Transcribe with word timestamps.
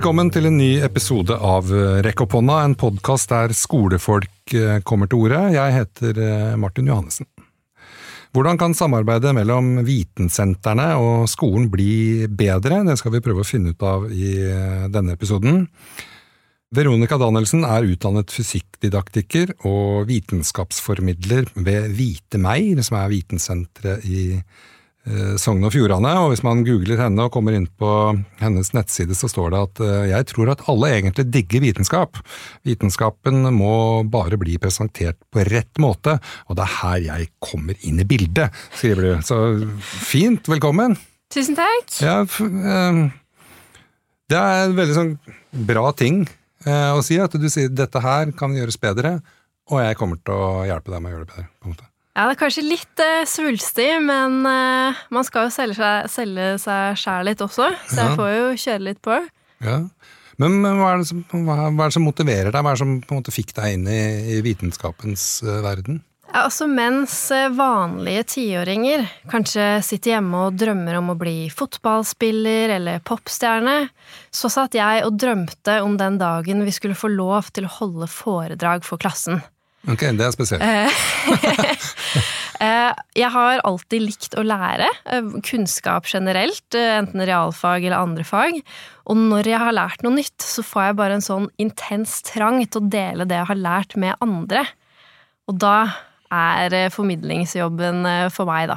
Velkommen 0.00 0.30
til 0.32 0.48
en 0.48 0.54
ny 0.56 0.78
episode 0.80 1.34
av 1.44 1.66
Rekk 2.00 2.22
opp 2.24 2.32
hånda, 2.38 2.54
en 2.64 2.74
podkast 2.80 3.28
der 3.34 3.52
skolefolk 3.52 4.54
eh, 4.56 4.78
kommer 4.80 5.10
til 5.10 5.26
orde. 5.26 5.40
Jeg 5.52 5.74
heter 5.74 6.20
eh, 6.24 6.54
Martin 6.56 6.88
Johannessen. 6.88 7.28
Hvordan 8.32 8.56
kan 8.56 8.72
samarbeidet 8.72 9.34
mellom 9.36 9.82
vitensentrene 9.84 10.86
og 10.96 11.28
skolen 11.28 11.68
bli 11.68 12.24
bedre? 12.32 12.80
Det 12.88 12.96
skal 12.96 13.12
vi 13.18 13.20
prøve 13.26 13.44
å 13.44 13.50
finne 13.50 13.74
ut 13.74 13.84
av 13.84 14.08
i 14.08 14.32
eh, 14.40 14.88
denne 14.88 15.18
episoden. 15.20 15.66
Veronica 16.72 17.20
Danielsen 17.20 17.68
er 17.68 17.92
utdannet 17.92 18.32
fysikkdidaktiker 18.32 19.52
og 19.68 20.08
vitenskapsformidler 20.08 21.52
ved 21.60 21.92
Vite 22.00 22.40
meg, 22.40 22.72
som 22.88 23.02
er 23.04 23.12
vitensenteret 23.18 24.08
i 24.08 24.30
Eh, 24.32 24.79
Sogn 25.40 25.64
og 25.66 25.72
Fjordane, 25.74 26.12
og 26.20 26.30
hvis 26.32 26.42
man 26.46 26.62
googler 26.66 27.00
henne 27.00 27.26
og 27.26 27.32
kommer 27.34 27.54
inn 27.56 27.66
på 27.80 27.90
hennes 28.40 28.72
nettside, 28.76 29.16
så 29.18 29.30
står 29.30 29.52
det 29.52 29.60
at 29.64 29.82
eh, 29.86 30.08
jeg 30.12 30.28
tror 30.30 30.52
at 30.52 30.64
alle 30.70 30.90
egentlig 30.96 31.26
digger 31.34 31.64
vitenskap. 31.64 32.20
Vitenskapen 32.68 33.42
må 33.56 33.74
bare 34.10 34.38
bli 34.40 34.58
presentert 34.62 35.18
på 35.32 35.44
rett 35.48 35.80
måte, 35.82 36.18
og 36.48 36.58
det 36.58 36.66
er 36.66 36.76
her 36.78 37.00
jeg 37.08 37.30
kommer 37.42 37.78
inn 37.86 38.02
i 38.02 38.06
bildet, 38.08 38.54
skriver 38.76 39.08
du. 39.08 39.12
Så 39.26 39.40
fint, 39.80 40.46
velkommen! 40.50 40.98
Tusen 41.34 41.58
takk! 41.58 41.90
Ja, 42.04 42.20
eh, 42.22 43.02
det 44.30 44.40
er 44.40 44.64
en 44.68 44.78
veldig 44.78 44.96
sånn 44.96 45.14
bra 45.66 45.90
ting 45.96 46.24
å 46.60 47.00
si, 47.00 47.16
at 47.16 47.32
du 47.40 47.46
sier 47.48 47.70
dette 47.72 48.02
her 48.04 48.34
kan 48.36 48.52
gjøres 48.52 48.76
bedre, 48.78 49.16
og 49.72 49.80
jeg 49.80 49.96
kommer 49.96 50.20
til 50.20 50.36
å 50.36 50.66
hjelpe 50.68 50.92
deg 50.92 51.00
med 51.00 51.10
å 51.10 51.16
gjøre 51.16 51.24
det 51.24 51.32
bedre. 51.32 51.48
på 51.56 51.66
en 51.66 51.74
måte. 51.74 51.89
Ja, 52.20 52.26
det 52.28 52.34
er 52.34 52.40
kanskje 52.42 52.66
litt 52.66 53.00
eh, 53.00 53.22
svulstig, 53.24 53.94
men 54.04 54.42
eh, 54.44 54.98
man 55.08 55.24
skal 55.24 55.46
jo 55.46 55.52
selge 55.54 55.78
seg, 55.78 56.08
selge 56.12 56.48
seg 56.60 56.98
sjæl 57.00 57.30
litt 57.30 57.40
også, 57.40 57.70
så 57.88 57.96
jeg 57.96 58.16
får 58.18 58.32
jo 58.34 58.48
kjøre 58.60 58.82
litt 58.90 58.98
på. 59.00 59.14
Ja. 59.64 59.78
Men, 60.36 60.58
men 60.60 60.76
hva, 60.76 60.90
er 60.98 61.06
som, 61.08 61.22
hva, 61.32 61.54
hva, 61.70 61.70
er 61.70 61.88
det 61.88 61.94
som, 61.96 62.04
motiverer 62.04 62.52
deg? 62.52 62.60
Hva 62.60 62.74
er 62.74 62.76
det 62.76 62.82
som 62.82 62.92
på 63.00 63.14
en 63.14 63.20
måte 63.22 63.32
fikk 63.32 63.54
deg 63.56 63.72
inn 63.72 63.86
i, 63.88 64.02
i 64.34 64.42
vitenskapens 64.44 65.24
uh, 65.46 65.62
verden? 65.64 66.02
Ja, 66.26 66.42
altså 66.42 66.68
Mens 66.68 67.14
vanlige 67.56 68.26
tiåringer 68.34 69.06
kanskje 69.32 69.70
sitter 69.86 70.18
hjemme 70.18 70.42
og 70.50 70.58
drømmer 70.60 70.98
om 70.98 71.14
å 71.14 71.16
bli 71.22 71.48
fotballspiller 71.56 72.74
eller 72.76 73.00
popstjerne, 73.00 73.78
så 74.28 74.52
satt 74.52 74.76
jeg 74.76 75.06
og 75.08 75.16
drømte 75.24 75.78
om 75.86 75.96
den 75.96 76.20
dagen 76.20 76.68
vi 76.68 76.76
skulle 76.76 77.00
få 77.00 77.08
lov 77.14 77.48
til 77.56 77.64
å 77.64 77.72
holde 77.78 78.10
foredrag 78.12 78.84
for 78.84 79.00
klassen. 79.00 79.40
Ok, 79.88 80.04
det 80.16 80.26
er 80.26 80.36
spesielt. 80.36 80.62
Eh, 82.60 82.90
jeg 83.16 83.32
har 83.32 83.62
alltid 83.64 84.02
likt 84.04 84.34
å 84.36 84.42
lære. 84.44 84.84
Eh, 85.08 85.28
kunnskap 85.48 86.04
generelt, 86.04 86.66
eh, 86.76 86.98
enten 86.98 87.22
realfag 87.24 87.86
eller 87.86 87.96
andre 87.96 88.20
fag. 88.28 88.58
Og 89.08 89.16
når 89.16 89.48
jeg 89.48 89.60
har 89.62 89.72
lært 89.72 90.04
noe 90.04 90.12
nytt, 90.18 90.44
så 90.44 90.60
får 90.60 90.82
jeg 90.84 90.98
bare 90.98 91.16
en 91.16 91.24
sånn 91.24 91.46
intens 91.56 92.18
trang 92.20 92.60
til 92.66 92.82
å 92.82 92.90
dele 92.92 93.24
det 93.24 93.38
jeg 93.38 93.48
har 93.48 93.60
lært 93.62 93.96
med 93.96 94.20
andre. 94.20 94.66
Og 95.48 95.56
da 95.56 95.88
er 96.28 96.92
formidlingsjobben 96.92 98.04
for 98.28 98.44
meg, 98.44 98.68
da. 98.74 98.76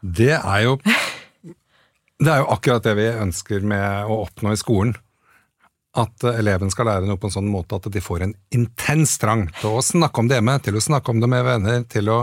Det 0.00 0.32
er 0.38 0.64
jo 0.64 0.78
Det 2.16 2.32
er 2.32 2.40
jo 2.40 2.48
akkurat 2.56 2.88
det 2.88 2.96
vi 2.96 3.12
ønsker 3.12 3.60
med 3.60 4.08
å 4.08 4.22
oppnå 4.24 4.56
i 4.56 4.62
skolen 4.64 4.96
at 5.92 6.24
eleven 6.24 6.70
skal 6.72 6.88
lære 6.88 7.08
noe 7.08 7.20
på 7.20 7.28
en 7.28 7.34
sånn 7.34 7.50
måte 7.52 7.76
at 7.76 7.88
de 7.92 8.00
får 8.00 8.24
en 8.24 8.34
intens 8.54 9.18
trang 9.20 9.44
til 9.60 9.76
å 9.76 9.84
snakke 9.84 10.22
om 10.22 10.30
det 10.30 10.38
hjemme, 10.38 10.56
til 10.64 10.78
å 10.78 10.84
snakke 10.84 11.12
om 11.12 11.20
det 11.20 11.28
med 11.28 11.44
venner, 11.44 11.82
til 11.84 12.08
å 12.08 12.22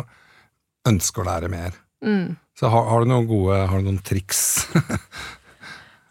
ønske 0.89 1.21
å 1.21 1.27
lære 1.27 1.51
mer. 1.53 1.77
Mm. 2.05 2.33
Så 2.57 2.71
har, 2.71 2.87
har, 2.89 3.03
du 3.03 3.11
noen 3.11 3.27
gode 3.27 3.57
Har 3.67 3.81
du 3.81 3.89
noen 3.89 4.01
triks? 4.03 4.41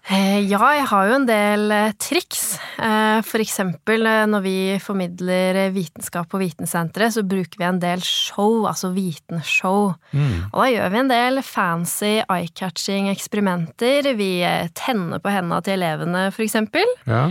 Eh, 0.08 0.40
ja, 0.48 0.60
jeg 0.72 0.86
har 0.88 1.08
jo 1.10 1.16
en 1.18 1.26
del 1.28 1.72
eh, 1.74 1.94
triks. 2.00 2.56
Eh, 2.80 3.18
for 3.28 3.42
eksempel 3.44 4.06
når 4.30 4.44
vi 4.44 4.56
formidler 4.80 5.58
vitenskap 5.74 6.30
på 6.32 6.40
Vitensenteret, 6.40 7.12
så 7.12 7.24
bruker 7.28 7.60
vi 7.60 7.66
en 7.68 7.80
del 7.82 8.00
show, 8.04 8.64
altså 8.70 8.88
vitenshow. 8.94 9.92
Mm. 10.16 10.48
Og 10.48 10.62
da 10.62 10.68
gjør 10.72 10.94
vi 10.94 11.00
en 11.02 11.12
del 11.12 11.42
fancy 11.44 12.14
eye-catching 12.24 13.10
eksperimenter. 13.12 14.08
Vi 14.16 14.32
tenner 14.78 15.20
på 15.20 15.32
hendene 15.34 15.60
til 15.66 15.76
elevene, 15.76 16.28
for 16.32 16.46
eksempel. 16.46 16.88
Ja. 17.08 17.26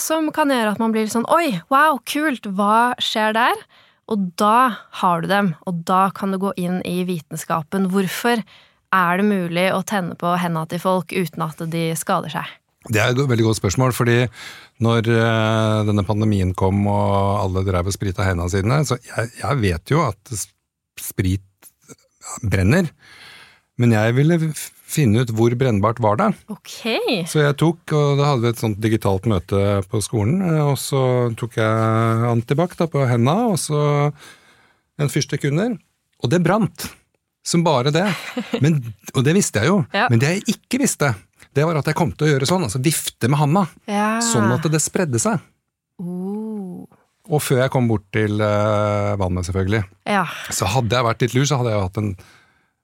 Som 0.00 0.30
kan 0.32 0.52
gjøre 0.52 0.72
at 0.72 0.80
man 0.80 0.94
blir 0.94 1.10
sånn 1.12 1.26
Oi, 1.28 1.58
wow, 1.72 1.98
kult! 2.08 2.46
Hva 2.56 2.94
skjer 3.04 3.34
der? 3.36 3.64
Og 4.12 4.30
da 4.40 4.74
har 5.00 5.22
du 5.22 5.28
dem, 5.28 5.50
og 5.68 5.82
da 5.88 6.06
kan 6.16 6.32
du 6.32 6.40
gå 6.40 6.54
inn 6.60 6.80
i 6.88 7.02
vitenskapen. 7.08 7.90
Hvorfor 7.92 8.40
er 8.92 9.20
det 9.20 9.28
mulig 9.28 9.68
å 9.74 9.82
tenne 9.86 10.16
på 10.18 10.34
hendene 10.38 10.68
til 10.70 10.82
folk 10.82 11.12
uten 11.14 11.46
at 11.46 11.62
de 11.72 11.90
skader 11.98 12.32
seg? 12.32 12.58
Det 12.90 12.98
er 12.98 13.12
et 13.12 13.30
veldig 13.30 13.46
godt 13.46 13.60
spørsmål, 13.60 13.94
fordi 13.94 14.18
når 14.82 15.06
eh, 15.14 15.78
denne 15.86 16.02
pandemien 16.06 16.50
kom 16.58 16.80
og 16.90 17.14
alle 17.38 17.62
drev 17.66 17.90
og 17.90 17.94
sprita 17.94 18.26
hendene 18.26 18.50
sine, 18.50 18.80
så 18.88 18.98
jeg, 19.06 19.30
jeg 19.38 19.60
vet 19.62 19.92
jo 19.92 20.02
at 20.08 20.32
sprit 20.98 21.70
brenner. 22.42 22.90
Men 23.78 23.94
jeg 23.94 24.16
ville 24.18 24.38
finne 24.92 25.22
ut 25.22 25.30
hvor 25.32 25.54
brennbart 25.58 26.02
var 26.02 26.18
det. 26.20 26.28
Okay. 26.52 27.22
Så 27.30 27.44
jeg 27.44 27.56
tok, 27.60 27.94
og 27.96 28.18
da 28.18 28.32
hadde 28.32 28.44
vi 28.44 28.50
et 28.52 28.62
sånt 28.62 28.82
digitalt 28.82 29.28
møte 29.30 29.80
på 29.90 30.02
skolen, 30.04 30.42
eh, 30.48 30.64
og 30.66 30.74
så 30.80 31.04
tok 31.38 31.60
jeg 31.62 32.26
antibac 32.32 32.74
på 32.82 33.06
hendene, 33.06 33.52
og 33.54 33.60
så 33.62 33.84
en 35.00 35.12
fyrstikk 35.12 35.46
under, 35.52 35.78
og 36.22 36.34
det 36.34 36.42
brant. 36.44 36.90
Som 37.44 37.64
bare 37.66 37.90
det. 37.94 38.06
Men, 38.62 38.78
og 39.16 39.24
det 39.26 39.34
visste 39.34 39.62
jeg 39.62 39.72
jo. 39.72 39.80
Ja. 39.94 40.06
Men 40.12 40.22
det 40.22 40.30
jeg 40.36 40.44
ikke 40.54 40.82
visste, 40.84 41.12
det 41.52 41.66
var 41.66 41.80
at 41.80 41.88
jeg 41.90 41.98
kom 41.98 42.12
til 42.14 42.28
å 42.28 42.32
gjøre 42.34 42.48
sånn, 42.48 42.66
altså 42.68 42.80
vifte 42.82 43.30
med 43.30 43.40
handa. 43.40 43.64
Ja. 43.90 44.12
Sånn 44.24 44.52
at 44.54 44.68
det 44.70 44.82
spredde 44.82 45.20
seg. 45.22 45.42
Uh. 46.02 46.84
Og 47.32 47.42
før 47.42 47.64
jeg 47.64 47.72
kom 47.74 47.86
bort 47.90 48.06
til 48.14 48.40
uh, 48.42 49.14
vannet, 49.20 49.46
selvfølgelig. 49.46 49.82
Ja. 50.10 50.24
Så 50.54 50.70
hadde 50.70 50.96
jeg 50.96 51.06
vært 51.06 51.26
litt 51.26 51.36
lur, 51.36 51.44
så 51.48 51.58
hadde 51.60 51.74
jeg 51.74 51.84
hatt 51.84 52.00
en 52.02 52.14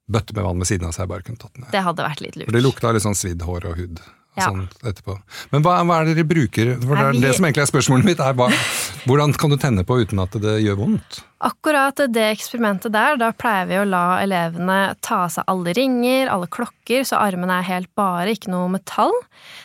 bøtte 0.08 0.34
med 0.36 0.46
vann 0.46 0.62
ved 0.62 0.70
siden 0.70 0.88
av, 0.88 0.94
så 0.94 1.04
jeg 1.04 1.10
bare 1.10 1.26
kunne 1.26 1.42
tatt 1.42 1.58
ned. 1.58 1.70
Det 1.74 1.82
hadde 1.84 2.06
vært 2.06 2.22
litt 2.24 2.38
lurt. 2.38 2.48
For 2.48 2.56
det 2.56 2.64
lukta 2.64 2.92
litt 2.94 3.04
sånn 3.04 3.18
svidd 3.18 3.42
hår 3.44 3.66
og 3.68 3.82
hud 3.82 4.02
ja. 4.38 4.48
sånn 4.48 4.66
etterpå. 4.86 5.16
Men 5.52 5.64
hva, 5.64 5.78
hva, 5.86 6.00
er 6.00 6.08
det 6.08 6.18
dere 6.18 6.28
bruker? 6.30 6.70
For 6.82 6.98
det, 6.98 7.22
det, 7.22 7.32
som 7.36 7.46
egentlig 7.48 7.64
er 7.64 7.70
spørsmålet 7.70 8.08
mitt, 8.08 8.22
er 8.22 8.36
hva, 8.38 8.48
hvordan 9.08 9.34
kan 9.38 9.52
du 9.52 9.58
tenne 9.60 9.84
på 9.88 9.98
uten 10.02 10.22
at 10.22 10.38
det 10.42 10.58
gjør 10.64 10.80
vondt? 10.82 11.20
Akkurat 11.44 12.00
det 12.14 12.24
eksperimentet 12.32 12.94
der, 12.94 13.18
da 13.20 13.30
pleier 13.36 13.68
vi 13.70 13.78
å 13.78 13.86
la 13.86 14.04
elevene 14.22 14.78
ta 15.04 15.24
av 15.26 15.34
seg 15.36 15.50
alle 15.50 15.74
ringer, 15.78 16.30
alle 16.32 16.48
klokker, 16.50 17.04
så 17.06 17.20
armene 17.22 17.60
er 17.60 17.68
helt 17.68 17.92
bare, 17.98 18.32
ikke 18.34 18.54
noe 18.54 18.70
metall. 18.72 19.14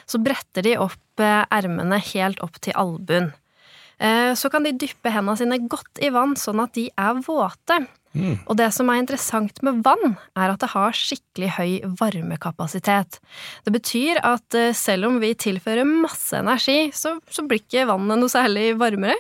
Så 0.10 0.22
bretter 0.22 0.66
de 0.66 0.78
opp 0.82 1.24
eh, 1.24 1.42
ermene 1.54 2.02
helt 2.14 2.44
opp 2.46 2.60
til 2.62 2.78
albuen. 2.78 3.32
Eh, 4.04 4.34
så 4.38 4.50
kan 4.54 4.66
de 4.66 4.76
dyppe 4.76 5.12
hendene 5.14 5.40
sine 5.40 5.60
godt 5.70 6.02
i 6.04 6.12
vann, 6.14 6.38
sånn 6.40 6.62
at 6.64 6.74
de 6.78 6.90
er 6.94 7.22
våte. 7.26 7.84
Mm. 8.14 8.38
Og 8.46 8.58
det 8.60 8.70
som 8.76 8.90
er 8.94 9.02
interessant 9.02 9.58
med 9.66 9.82
vann, 9.86 10.16
er 10.38 10.54
at 10.54 10.62
det 10.62 10.72
har 10.76 10.98
skikkelig 10.98 11.50
høy 11.58 11.72
varmekapasitet. 12.00 13.20
Det 13.66 13.74
betyr 13.74 14.22
at 14.22 14.58
eh, 14.58 14.74
selv 14.78 15.10
om 15.10 15.20
vi 15.24 15.34
tilfører 15.34 15.88
masse 15.88 16.38
energi, 16.38 16.92
så, 16.94 17.18
så 17.30 17.46
blir 17.48 17.64
ikke 17.64 17.88
vannet 17.90 18.22
noe 18.22 18.32
særlig 18.32 18.74
varmere. 18.82 19.18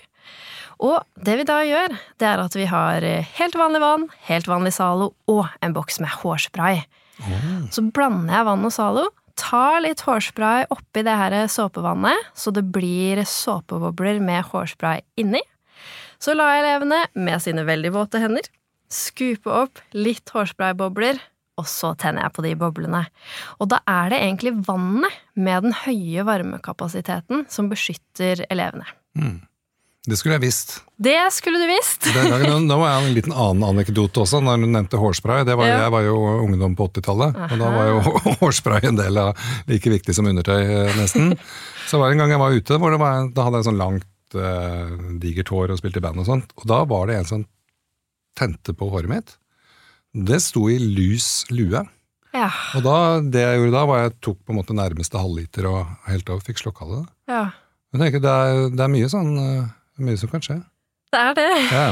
Og 0.84 1.02
det 1.26 1.40
vi 1.40 1.48
da 1.48 1.60
gjør, 1.66 1.98
det 2.22 2.28
er 2.28 2.44
at 2.44 2.58
vi 2.58 2.68
har 2.70 3.06
eh, 3.08 3.34
helt 3.40 3.58
vanlig 3.58 3.82
vann, 3.84 4.08
helt 4.30 4.50
vanlig 4.52 4.76
Zalo 4.78 5.14
og 5.32 5.46
en 5.66 5.76
boks 5.76 6.00
med 6.04 6.14
hårspray. 6.22 6.84
Mm. 7.24 7.70
Så 7.74 7.86
blander 7.94 8.38
jeg 8.38 8.50
vann 8.50 8.68
og 8.68 8.74
Zalo, 8.76 9.10
tar 9.40 9.80
litt 9.82 10.04
hårspray 10.06 10.68
oppi 10.74 11.02
det 11.06 11.16
her 11.18 11.36
såpevannet, 11.50 12.30
så 12.38 12.54
det 12.54 12.68
blir 12.74 13.24
såpebobler 13.26 14.22
med 14.22 14.46
hårspray 14.52 15.02
inni. 15.18 15.42
Så 16.22 16.36
lar 16.38 16.54
jeg 16.54 16.64
elevene, 16.64 17.00
med 17.18 17.42
sine 17.44 17.66
veldig 17.68 17.92
våte 17.96 18.22
hender, 18.22 18.46
Skupe 18.94 19.50
opp 19.50 19.82
litt 19.98 20.30
hårspraybobler, 20.34 21.18
og 21.58 21.70
så 21.70 21.94
tenner 22.00 22.28
jeg 22.28 22.36
på 22.36 22.46
de 22.46 22.52
boblene. 22.58 23.06
Og 23.62 23.70
da 23.74 23.80
er 23.90 24.14
det 24.14 24.22
egentlig 24.22 24.54
vannet 24.68 25.18
med 25.34 25.68
den 25.68 25.76
høye 25.84 26.26
varmekapasiteten 26.28 27.48
som 27.50 27.72
beskytter 27.72 28.46
elevene. 28.54 28.86
Mm. 29.18 29.42
Det 30.04 30.18
skulle 30.20 30.36
jeg 30.36 30.44
visst. 30.44 30.74
Det 31.00 31.16
skulle 31.32 31.62
du 31.62 31.70
visst! 31.70 32.10
Nå 32.12 32.60
må 32.76 32.84
jeg 32.84 32.92
ha 32.92 33.04
en 33.06 33.14
liten 33.16 33.32
annen 33.32 33.64
anekdote 33.70 34.26
også, 34.26 34.42
når 34.44 34.60
du 34.60 34.68
nevnte 34.68 35.00
hårspray. 35.00 35.46
Var, 35.48 35.64
ja. 35.64 35.78
Jeg 35.86 35.94
var 35.96 36.04
jo 36.04 36.18
ungdom 36.44 36.76
på 36.76 36.90
80-tallet, 36.90 37.38
og 37.48 37.62
da 37.62 37.70
var 37.72 37.88
jo 37.88 38.02
hårspray 38.42 38.90
en 38.90 39.00
del 39.00 39.22
av 39.22 39.46
like 39.70 39.94
viktig 39.94 40.16
som 40.18 40.28
undertøy, 40.28 40.60
eh, 40.60 40.98
nesten. 41.00 41.32
Så 41.88 42.02
var 42.02 42.12
det 42.12 42.18
en 42.18 42.26
gang 42.26 42.36
jeg 42.36 42.42
var 42.44 42.58
ute, 42.58 42.82
hvor 42.84 42.98
var, 43.00 43.30
da 43.32 43.48
hadde 43.48 43.62
jeg 43.62 43.70
sånn 43.70 43.80
langt, 43.80 44.10
uh, 44.36 44.92
digert 45.24 45.52
hår 45.54 45.72
og 45.72 45.80
spilte 45.80 46.02
i 46.02 46.04
band 46.04 46.20
og 46.24 46.28
sånt, 46.28 46.52
og 46.58 46.68
da 46.68 46.84
var 46.90 47.08
det 47.08 47.22
en 47.22 47.30
sånn 47.30 47.48
tente 48.38 48.76
på 48.78 48.90
håret 48.92 49.12
mitt, 49.12 49.36
det 50.14 50.40
sto 50.46 50.68
i 50.70 50.78
lys 50.78 51.46
lue. 51.54 51.84
Ja. 52.34 52.50
Og 52.78 52.86
da, 52.86 52.98
det 53.22 53.44
jeg 53.44 53.62
gjorde 53.62 53.76
da, 53.76 53.86
var 53.90 54.04
jeg 54.04 54.16
tok 54.26 54.40
på 54.42 54.54
en 54.54 54.60
måte 54.60 54.76
nærmeste 54.78 55.22
halvliter 55.22 55.70
og 55.70 55.90
helt 56.10 56.30
over 56.34 56.46
fikk 56.46 56.62
slokka 56.62 56.90
det. 56.90 57.02
Ja. 57.30 57.46
Men 57.94 58.06
tenker, 58.06 58.24
det 58.24 58.34
er, 58.34 58.70
det 58.74 58.86
er 58.86 58.94
mye 58.94 59.10
sånn 59.12 59.34
eh, 59.38 59.74
mye 60.02 60.18
som 60.18 60.32
kan 60.32 60.46
skje. 60.46 60.60
Det 61.14 61.20
er 61.22 61.36
det. 61.38 61.50
Ja. 61.70 61.88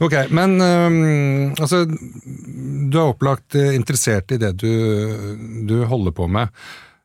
Ok, 0.00 0.14
men 0.32 0.54
um, 0.56 1.50
altså 1.60 1.82
Du 1.84 2.96
er 2.96 3.10
opplagt 3.10 3.52
interessert 3.60 4.32
i 4.32 4.38
det 4.40 4.54
du, 4.62 4.70
du 5.68 5.82
holder 5.90 6.14
på 6.16 6.24
med. 6.32 6.48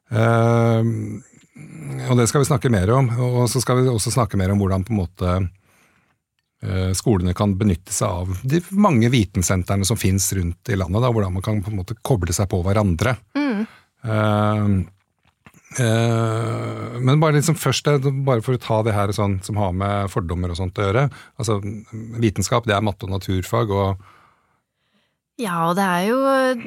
Uh, 0.07 1.19
og 2.07 2.19
det 2.19 2.27
skal 2.29 2.43
vi 2.43 2.47
snakke 2.47 2.71
mer 2.71 2.91
om. 2.95 3.09
Og 3.19 3.49
så 3.51 3.59
skal 3.63 3.81
vi 3.81 3.91
også 3.91 4.13
snakke 4.13 4.39
mer 4.39 4.53
om 4.53 4.61
hvordan 4.61 4.85
på 4.87 4.93
en 4.93 5.01
måte 5.01 5.33
eh, 5.33 5.47
skolene 6.97 7.35
kan 7.37 7.51
benytte 7.53 7.93
seg 7.93 8.09
av 8.09 8.39
de 8.49 8.57
mange 8.73 9.11
vitensentrene 9.13 9.85
som 9.85 9.99
finnes 9.99 10.25
rundt 10.33 10.71
i 10.73 10.77
landet. 10.79 11.03
Da, 11.03 11.11
hvordan 11.13 11.35
man 11.35 11.45
kan 11.45 11.59
på 11.61 11.69
en 11.69 11.77
måte 11.83 11.97
koble 12.01 12.33
seg 12.33 12.49
på 12.49 12.63
hverandre. 12.65 13.13
Mm. 13.37 13.59
Uh, 14.07 14.65
uh, 15.77 16.97
men 16.97 17.21
bare 17.21 17.37
liksom 17.37 17.57
først, 17.59 17.89
bare 18.25 18.43
for 18.45 18.57
å 18.57 18.61
ta 18.61 18.81
det 18.87 18.95
her 18.97 19.13
sånn, 19.15 19.39
som 19.45 19.59
har 19.61 19.73
med 19.77 20.11
fordommer 20.13 20.53
og 20.53 20.59
sånt 20.59 20.81
å 20.81 20.87
gjøre. 20.89 21.07
altså 21.37 21.59
Vitenskap 22.21 22.69
det 22.69 22.77
er 22.77 22.85
matte 22.85 23.05
og 23.05 23.17
naturfag. 23.17 23.73
og 23.73 24.13
ja, 25.37 25.67
og 25.69 25.75
det 25.77 25.85
er 25.85 26.05
jo 26.09 26.19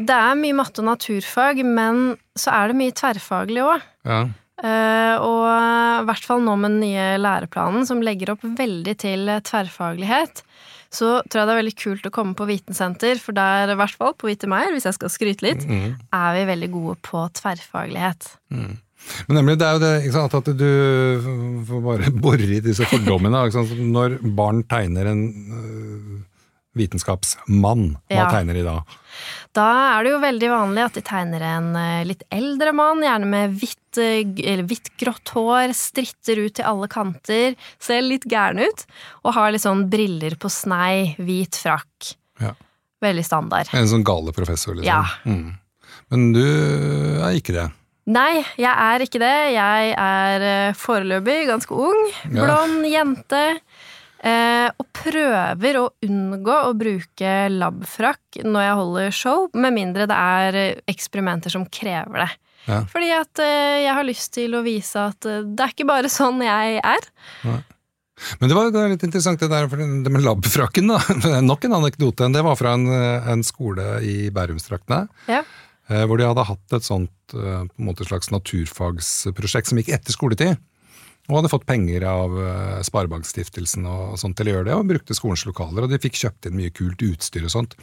det 0.07 0.15
er 0.15 0.37
mye 0.39 0.55
matte 0.55 0.79
og 0.79 0.87
naturfag, 0.93 1.65
men 1.67 2.13
så 2.39 2.55
er 2.55 2.71
det 2.71 2.79
mye 2.79 2.95
tverrfaglig 2.95 3.65
òg. 3.67 3.89
Ja. 4.07 4.21
Uh, 4.61 5.17
og 5.25 5.45
i 6.03 6.05
hvert 6.11 6.27
fall 6.29 6.43
nå 6.45 6.55
med 6.61 6.75
den 6.77 6.83
nye 6.85 7.07
læreplanen, 7.21 7.87
som 7.89 8.03
legger 8.05 8.35
opp 8.35 8.43
veldig 8.45 8.95
til 9.01 9.31
tverrfaglighet, 9.47 10.43
så 10.93 11.21
tror 11.31 11.39
jeg 11.41 11.47
det 11.49 11.55
er 11.55 11.61
veldig 11.63 11.77
kult 11.79 12.07
å 12.09 12.13
komme 12.13 12.35
på 12.37 12.49
vitensenter, 12.51 13.21
for 13.23 13.33
der, 13.37 13.71
i 13.73 13.79
hvert 13.79 13.95
fall 13.97 14.13
på 14.19 14.27
Vitemeyer, 14.29 14.73
hvis 14.75 14.89
jeg 14.89 14.97
skal 14.99 15.13
skryte 15.15 15.47
litt, 15.47 15.63
Mm. 15.69 15.95
er 16.13 16.31
vi 16.35 16.45
veldig 16.51 16.71
gode 16.73 16.97
på 17.07 17.23
tverrfaglighet. 17.39 18.27
Mm. 18.51 18.73
Men 19.29 19.37
nemlig, 19.39 19.55
det 19.61 19.65
er 19.69 19.73
jo 19.79 19.81
det 19.85 19.93
ikke 20.03 20.13
sant, 20.19 20.35
at 20.35 20.51
du 20.59 21.63
får 21.71 21.85
bare 21.87 22.11
bore 22.27 22.51
i 22.59 22.61
disse 22.61 22.85
fordommene. 22.91 23.47
Ikke 23.47 23.63
sant? 23.63 23.79
Når 23.95 24.19
barn 24.37 24.61
tegner 24.69 25.07
en 25.13 25.23
øh, 25.31 26.19
vitenskapsmann, 26.77 27.97
hva 28.11 28.19
Ja. 28.19 28.27
tegner 28.31 28.55
de 28.59 28.65
da? 28.67 28.77
Da 29.57 29.67
er 29.99 30.05
det 30.07 30.13
jo 30.13 30.21
veldig 30.23 30.49
vanlig 30.53 30.83
at 30.85 30.95
de 30.95 31.03
tegner 31.03 31.43
en 31.43 31.71
eh, 31.75 32.05
litt 32.07 32.23
eldre 32.31 32.71
mann, 32.77 33.01
gjerne 33.03 33.27
med 33.27 33.57
hvitt, 33.59 33.99
eh, 33.99 34.21
g- 34.23 34.45
eller 34.47 34.63
hvitt-grått 34.71 35.33
hår, 35.35 35.73
stritter 35.75 36.39
ut 36.45 36.55
til 36.61 36.69
alle 36.71 36.87
kanter, 36.93 37.57
ser 37.83 38.05
litt 38.07 38.29
gæren 38.31 38.63
ut, 38.63 38.85
og 39.25 39.35
har 39.35 39.51
litt 39.51 39.65
sånn 39.65 39.89
briller 39.91 40.37
på 40.39 40.51
snei, 40.55 41.17
hvit 41.19 41.59
frakk. 41.59 42.13
Ja. 42.41 42.55
Veldig 43.03 43.25
standard. 43.27 43.75
En 43.75 43.91
sånn 43.91 44.07
gale 44.07 44.31
professor, 44.37 44.77
liksom. 44.79 44.87
Ja. 44.87 45.03
Mm. 45.27 45.59
Men 46.15 46.33
du 46.37 46.45
er 46.45 47.35
ikke 47.39 47.55
det. 47.59 47.67
Nei, 48.11 48.41
jeg 48.59 48.71
er 48.71 49.03
ikke 49.05 49.21
det. 49.23 49.37
Jeg 49.55 49.91
er 49.99 50.45
eh, 50.47 50.73
foreløpig 50.79 51.41
ganske 51.51 51.75
ung, 51.75 52.01
Ja. 52.31 52.47
blond 52.47 52.87
jente. 52.91 53.43
Eh, 54.21 54.69
og 54.77 54.87
prøver 54.93 55.79
å 55.81 55.87
unngå 56.05 56.57
å 56.69 56.77
bruke 56.77 57.33
labfrakk 57.55 58.43
når 58.45 58.67
jeg 58.67 58.79
holder 58.83 59.15
show, 59.17 59.47
med 59.57 59.73
mindre 59.73 60.05
det 60.11 60.17
er 60.17 60.59
eksperimenter 60.91 61.53
som 61.53 61.65
krever 61.73 62.27
det. 62.27 62.31
Ja. 62.67 62.83
Fordi 62.93 63.09
at 63.17 63.41
eh, 63.41 63.81
jeg 63.87 63.97
har 63.97 64.05
lyst 64.05 64.35
til 64.37 64.59
å 64.59 64.65
vise 64.67 65.07
at 65.09 65.25
eh, 65.29 65.41
det 65.49 65.65
er 65.65 65.73
ikke 65.73 65.89
bare 65.89 66.13
sånn 66.13 66.45
jeg 66.45 66.83
er. 66.85 67.09
Men 68.37 68.53
det 68.53 68.57
var 68.59 68.69
det 68.75 68.85
litt 68.93 69.07
interessant 69.09 69.41
det 69.41 69.49
der, 69.49 69.71
det 69.73 70.13
med 70.13 70.27
labfrakken, 70.27 70.93
da. 70.93 71.41
Nok 71.51 71.65
en 71.65 71.79
anekdote. 71.81 72.29
Det 72.29 72.45
var 72.45 72.61
fra 72.61 72.77
en, 72.77 72.85
en 72.93 73.45
skole 73.47 73.95
i 74.05 74.17
Bærumstraktene. 74.37 75.07
Ja. 75.33 75.41
Hvor 75.89 76.21
de 76.21 76.29
hadde 76.29 76.45
hatt 76.47 76.75
et 76.77 76.85
sånt 76.87 77.33
på 77.33 77.41
en 77.41 77.87
måte 77.89 78.05
slags 78.07 78.29
naturfagsprosjekt 78.31 79.73
som 79.73 79.81
gikk 79.81 79.89
etter 79.97 80.15
skoletid. 80.15 80.61
Og 81.29 81.37
hadde 81.37 81.51
fått 81.53 81.67
penger 81.69 82.07
av 82.09 82.39
eh, 82.43 82.79
Sparebankstiftelsen 82.87 83.85
og 83.87 84.17
sånt 84.19 84.39
til 84.39 84.51
å 84.51 84.55
gjøre 84.57 84.71
det, 84.71 84.79
og 84.79 84.89
brukte 84.89 85.17
skolens 85.17 85.45
lokaler. 85.47 85.85
Og 85.85 85.93
de 85.93 86.01
fikk 86.03 86.19
kjøpt 86.23 86.49
inn 86.49 86.57
mye 86.59 86.73
kult 86.75 87.05
utstyr 87.07 87.47
og 87.47 87.55
sånt. 87.55 87.77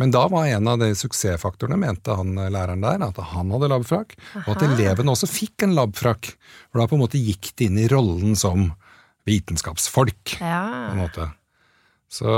Men 0.00 0.10
da 0.14 0.24
var 0.30 0.48
en 0.50 0.68
av 0.72 0.80
de 0.82 0.90
suksessfaktorene, 0.98 1.78
mente 1.78 2.14
han 2.18 2.34
eh, 2.38 2.50
læreren 2.52 2.82
der, 2.84 3.02
at 3.06 3.20
han 3.32 3.52
hadde 3.54 3.70
labfrakk, 3.70 4.16
og 4.44 4.50
at 4.56 4.66
elevene 4.66 5.14
også 5.14 5.30
fikk 5.30 5.66
en 5.66 5.76
labfrakk. 5.78 6.34
For 6.70 6.82
da 6.82 6.88
på 6.90 6.98
en 6.98 7.04
måte 7.06 7.22
gikk 7.22 7.52
de 7.58 7.70
inn 7.70 7.80
i 7.82 7.88
rollen 7.90 8.34
som 8.38 8.72
vitenskapsfolk, 9.28 10.36
på 10.36 10.44
en 10.44 11.00
måte. 11.00 11.30
Så 12.12 12.30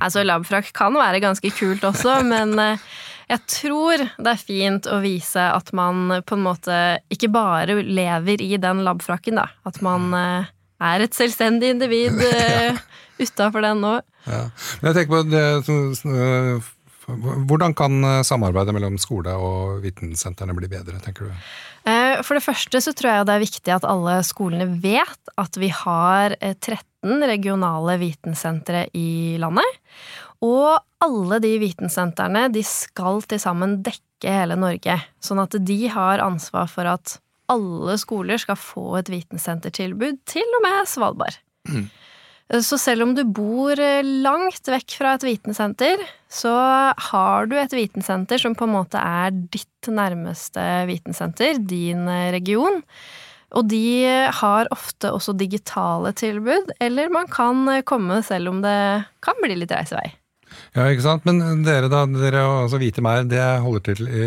Altså, 0.00 0.22
labfrakk 0.24 0.70
kan 0.76 0.94
være 0.96 1.20
ganske 1.24 1.50
kult 1.56 1.84
også, 1.84 2.20
men 2.28 2.54
eh, 2.62 2.84
jeg 3.26 3.42
tror 3.50 4.04
det 4.04 4.32
er 4.32 4.40
fint 4.40 4.88
å 4.90 5.00
vise 5.02 5.42
at 5.42 5.72
man 5.76 6.20
på 6.26 6.36
en 6.36 6.44
måte 6.46 6.76
ikke 7.12 7.30
bare 7.34 7.80
lever 7.82 8.42
i 8.44 8.54
den 8.62 8.84
labfrakken, 8.86 9.40
da. 9.40 9.48
At 9.66 9.80
man 9.84 10.14
eh, 10.16 10.52
er 10.86 11.04
et 11.06 11.16
selvstendig 11.16 11.74
individ 11.74 12.22
ja. 12.24 12.76
utafor 13.18 13.66
den 13.66 13.82
nå. 13.84 13.98
Ja. 14.26 14.46
Men 14.80 14.90
jeg 14.90 14.98
tenker 15.00 15.14
på 15.16 15.26
det, 15.30 15.46
øh, 16.10 16.72
Hvordan 17.46 17.70
kan 17.78 18.02
samarbeidet 18.26 18.72
mellom 18.74 18.96
skole 18.98 19.30
og 19.38 19.76
vitensentrene 19.84 20.56
bli 20.58 20.66
bedre, 20.72 20.98
tenker 20.98 21.28
du? 21.28 21.44
Eh, 21.86 22.18
For 22.26 22.34
det 22.34 22.42
første 22.44 22.80
så 22.82 22.92
tror 22.96 23.12
jeg 23.12 23.28
det 23.28 23.36
er 23.36 23.44
viktig 23.44 23.74
at 23.76 23.86
alle 23.86 24.18
skolene 24.26 24.66
vet 24.82 25.34
at 25.38 25.58
vi 25.60 25.70
har 25.70 26.34
eh, 26.40 26.56
13 26.58 27.22
regionale 27.30 27.94
vitensentre 28.02 28.88
i 28.98 29.36
landet. 29.38 29.82
Og 30.44 30.78
alle 31.04 31.38
de 31.44 31.54
vitensentrene 31.62 32.46
de 32.52 32.62
skal 32.66 33.22
til 33.28 33.40
sammen 33.42 33.80
dekke 33.86 34.32
hele 34.32 34.56
Norge. 34.58 34.98
Sånn 35.22 35.40
at 35.42 35.56
de 35.68 35.78
har 35.92 36.24
ansvar 36.24 36.68
for 36.72 36.88
at 36.88 37.18
alle 37.52 37.94
skoler 38.00 38.40
skal 38.42 38.58
få 38.58 38.96
et 39.00 39.10
vitensentertilbud, 39.12 40.18
til 40.28 40.58
og 40.58 40.64
med 40.66 40.90
Svalbard. 40.90 41.38
Mm. 41.68 41.86
Så 42.62 42.78
selv 42.78 43.02
om 43.02 43.12
du 43.16 43.24
bor 43.26 43.74
eh, 43.82 44.06
langt 44.22 44.68
vekk 44.70 44.94
fra 45.00 45.16
et 45.16 45.24
vitensenter, 45.26 46.02
så 46.30 46.54
har 47.10 47.48
du 47.50 47.56
et 47.58 47.74
vitensenter 47.74 48.38
som 48.38 48.54
på 48.54 48.68
en 48.68 48.76
måte 48.76 49.00
er 49.02 49.34
ditt 49.34 49.90
nærmeste 49.90 50.62
vitensenter, 50.86 51.58
din 51.58 52.06
eh, 52.06 52.30
region. 52.34 52.78
Og 53.56 53.66
de 53.70 54.06
har 54.40 54.70
ofte 54.74 55.10
også 55.14 55.34
digitale 55.38 56.12
tilbud, 56.18 56.70
eller 56.82 57.10
man 57.14 57.26
kan 57.30 57.66
eh, 57.72 57.82
komme 57.86 58.20
selv 58.26 58.54
om 58.54 58.62
det 58.62 58.78
kan 59.26 59.42
bli 59.42 59.58
litt 59.58 59.74
reisevei. 59.74 60.06
Ja, 60.76 60.86
ikke 60.92 61.04
sant? 61.06 61.24
Men 61.28 61.62
dere 61.66 61.88
da, 61.92 62.04
dere 62.10 62.42
altså 62.64 62.78
Hvite 62.80 63.02
Mær, 63.04 63.24
det 63.28 63.42
holder 63.64 63.84
til 63.90 64.06
i 64.08 64.26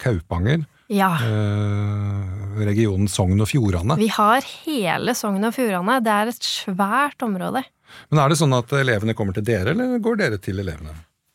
Kaupanger. 0.00 0.64
Ja. 0.92 1.14
Eh, 1.24 2.60
regionen 2.66 3.08
Sogn 3.08 3.40
og 3.40 3.48
Fjordane. 3.50 3.96
Vi 4.00 4.10
har 4.12 4.44
hele 4.66 5.14
Sogn 5.16 5.44
og 5.48 5.54
Fjordane. 5.56 6.00
Det 6.04 6.12
er 6.12 6.30
et 6.34 6.44
svært 6.48 7.24
område. 7.24 7.64
Men 8.10 8.20
er 8.20 8.28
det 8.32 8.38
sånn 8.40 8.54
at 8.56 8.72
elevene 8.76 9.14
kommer 9.16 9.36
til 9.36 9.44
dere, 9.46 9.72
eller 9.74 9.98
går 10.02 10.20
dere 10.20 10.38
til 10.42 10.60
elevene? 10.62 10.94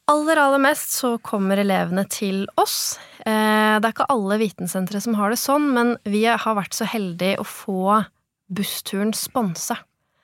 Aller, 0.09 0.39
aller 0.41 0.61
mest 0.61 0.95
så 0.97 1.15
kommer 1.21 1.59
elevene 1.61 2.03
til 2.09 2.47
oss. 2.57 2.97
Eh, 3.25 3.77
Det 3.79 3.85
er 3.85 3.93
ikke 3.93 4.09
alle 4.09 4.39
vitensentre 4.41 5.01
som 5.01 5.13
har 5.19 5.29
det 5.29 5.37
sånn, 5.39 5.69
men 5.75 5.97
vi 6.05 6.23
har 6.25 6.55
vært 6.57 6.73
så 6.73 6.87
heldige 6.89 7.37
å 7.39 7.45
få 7.45 8.05
bussturen 8.49 9.13
sponsa. 9.13 9.77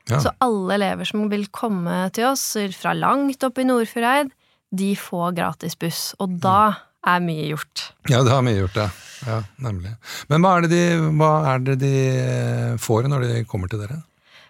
Ja. 0.09 0.19
Så 0.21 0.33
alle 0.43 0.75
elever 0.77 1.07
som 1.09 1.25
vil 1.31 1.47
komme 1.53 2.05
til 2.13 2.29
oss 2.29 2.43
fra 2.77 2.93
langt 2.93 3.43
opp 3.45 3.57
i 3.57 3.65
Nordfjordeid, 3.65 4.33
de 4.75 4.91
får 4.99 5.37
gratis 5.37 5.77
buss. 5.79 6.01
Og 6.21 6.37
da 6.43 6.75
er 7.05 7.23
mye 7.23 7.49
gjort. 7.51 7.89
Ja, 8.09 8.21
det 8.25 8.33
har 8.33 8.43
mye 8.45 8.59
gjort, 8.59 8.77
ja. 8.79 8.89
Ja, 9.25 9.39
nemlig. 9.63 9.95
Men 10.29 10.43
hva 10.43 10.57
er 10.57 10.65
det 10.65 10.71
de, 10.73 10.83
hva 11.17 11.31
er 11.53 11.63
det 11.65 11.79
de 11.81 11.95
øh, 12.11 12.75
får 12.81 13.07
når 13.09 13.25
de 13.25 13.43
kommer 13.49 13.71
til 13.71 13.81
dere? 13.81 14.01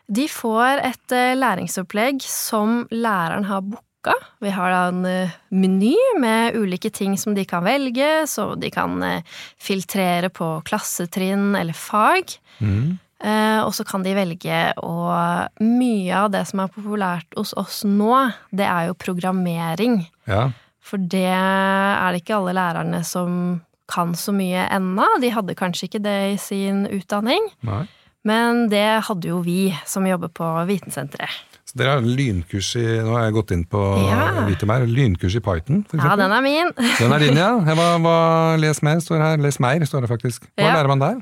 De 0.05 0.27
får 0.29 0.83
et 0.85 1.15
eh, 1.15 1.33
læringsopplegg 1.37 2.21
som 2.25 2.83
læreren 2.93 3.47
har 3.49 3.63
booka. 3.65 4.13
Vi 4.43 4.51
har 4.53 4.73
da 4.73 4.81
en 4.91 5.05
eh, 5.09 5.37
meny 5.55 5.95
med 6.21 6.57
ulike 6.59 6.91
ting 6.93 7.15
som 7.17 7.37
de 7.37 7.45
kan 7.49 7.65
velge, 7.65 8.27
så 8.29 8.51
de 8.59 8.69
kan 8.73 9.01
eh, 9.05 9.23
filtrere 9.57 10.29
på 10.33 10.59
klassetrinn 10.67 11.55
eller 11.57 11.77
fag. 11.77 12.37
Mm. 12.59 12.97
Eh, 13.25 13.59
og 13.65 13.73
så 13.73 13.85
kan 13.87 14.03
de 14.05 14.13
velge, 14.13 14.59
og 14.85 15.63
mye 15.63 16.13
av 16.19 16.29
det 16.35 16.43
som 16.49 16.61
er 16.61 16.73
populært 16.73 17.37
hos 17.37 17.55
oss 17.57 17.81
nå, 17.87 18.11
det 18.53 18.67
er 18.69 18.91
jo 18.91 18.99
programmering. 19.01 20.03
Ja. 20.29 20.51
For 20.85 21.01
det 21.01 21.31
er 21.33 22.13
det 22.13 22.21
ikke 22.21 22.37
alle 22.37 22.53
lærerne 22.53 23.01
som 23.07 23.63
kan 23.89 24.13
så 24.17 24.33
mye 24.35 24.67
ennå. 24.73 25.07
De 25.21 25.31
hadde 25.33 25.57
kanskje 25.57 25.89
ikke 25.89 26.03
det 26.05 26.17
i 26.35 26.37
sin 26.41 26.85
utdanning, 26.85 27.49
Nei. 27.65 27.83
men 28.25 28.67
det 28.69 28.85
hadde 29.09 29.29
jo 29.33 29.41
vi 29.45 29.71
som 29.89 30.05
jobber 30.09 30.29
på 30.33 30.51
vitensenteret. 30.69 31.54
Dere 31.75 31.97
har 31.97 32.05
lynkurs 32.07 32.69
i 32.79 32.83
Nå 33.03 33.11
har 33.17 33.25
jeg 33.25 33.33
gått 33.35 33.51
inn 33.51 33.63
på 33.67 33.79
Ja. 34.07 34.45
mer. 34.65 34.85
Lynkurs 34.87 35.35
i 35.35 35.41
Python, 35.43 35.83
for 35.89 35.97
Ja, 35.99 36.15
den 36.15 36.31
er 36.31 36.41
min. 36.41 36.71
Den 36.99 37.11
er 37.11 37.19
din, 37.19 37.35
ja. 37.35 37.49
Hva, 37.59 37.87
hva, 37.99 38.15
les 38.57 38.81
mer 38.81 39.01
står 39.03 39.19
her. 39.19 39.37
Les 39.43 39.59
mer, 39.59 39.83
står 39.83 40.05
det 40.05 40.09
faktisk. 40.09 40.47
Hva 40.55 40.63
Ja. 40.69 40.73
lærer 40.77 40.87
man 40.87 40.99
der? 40.99 41.21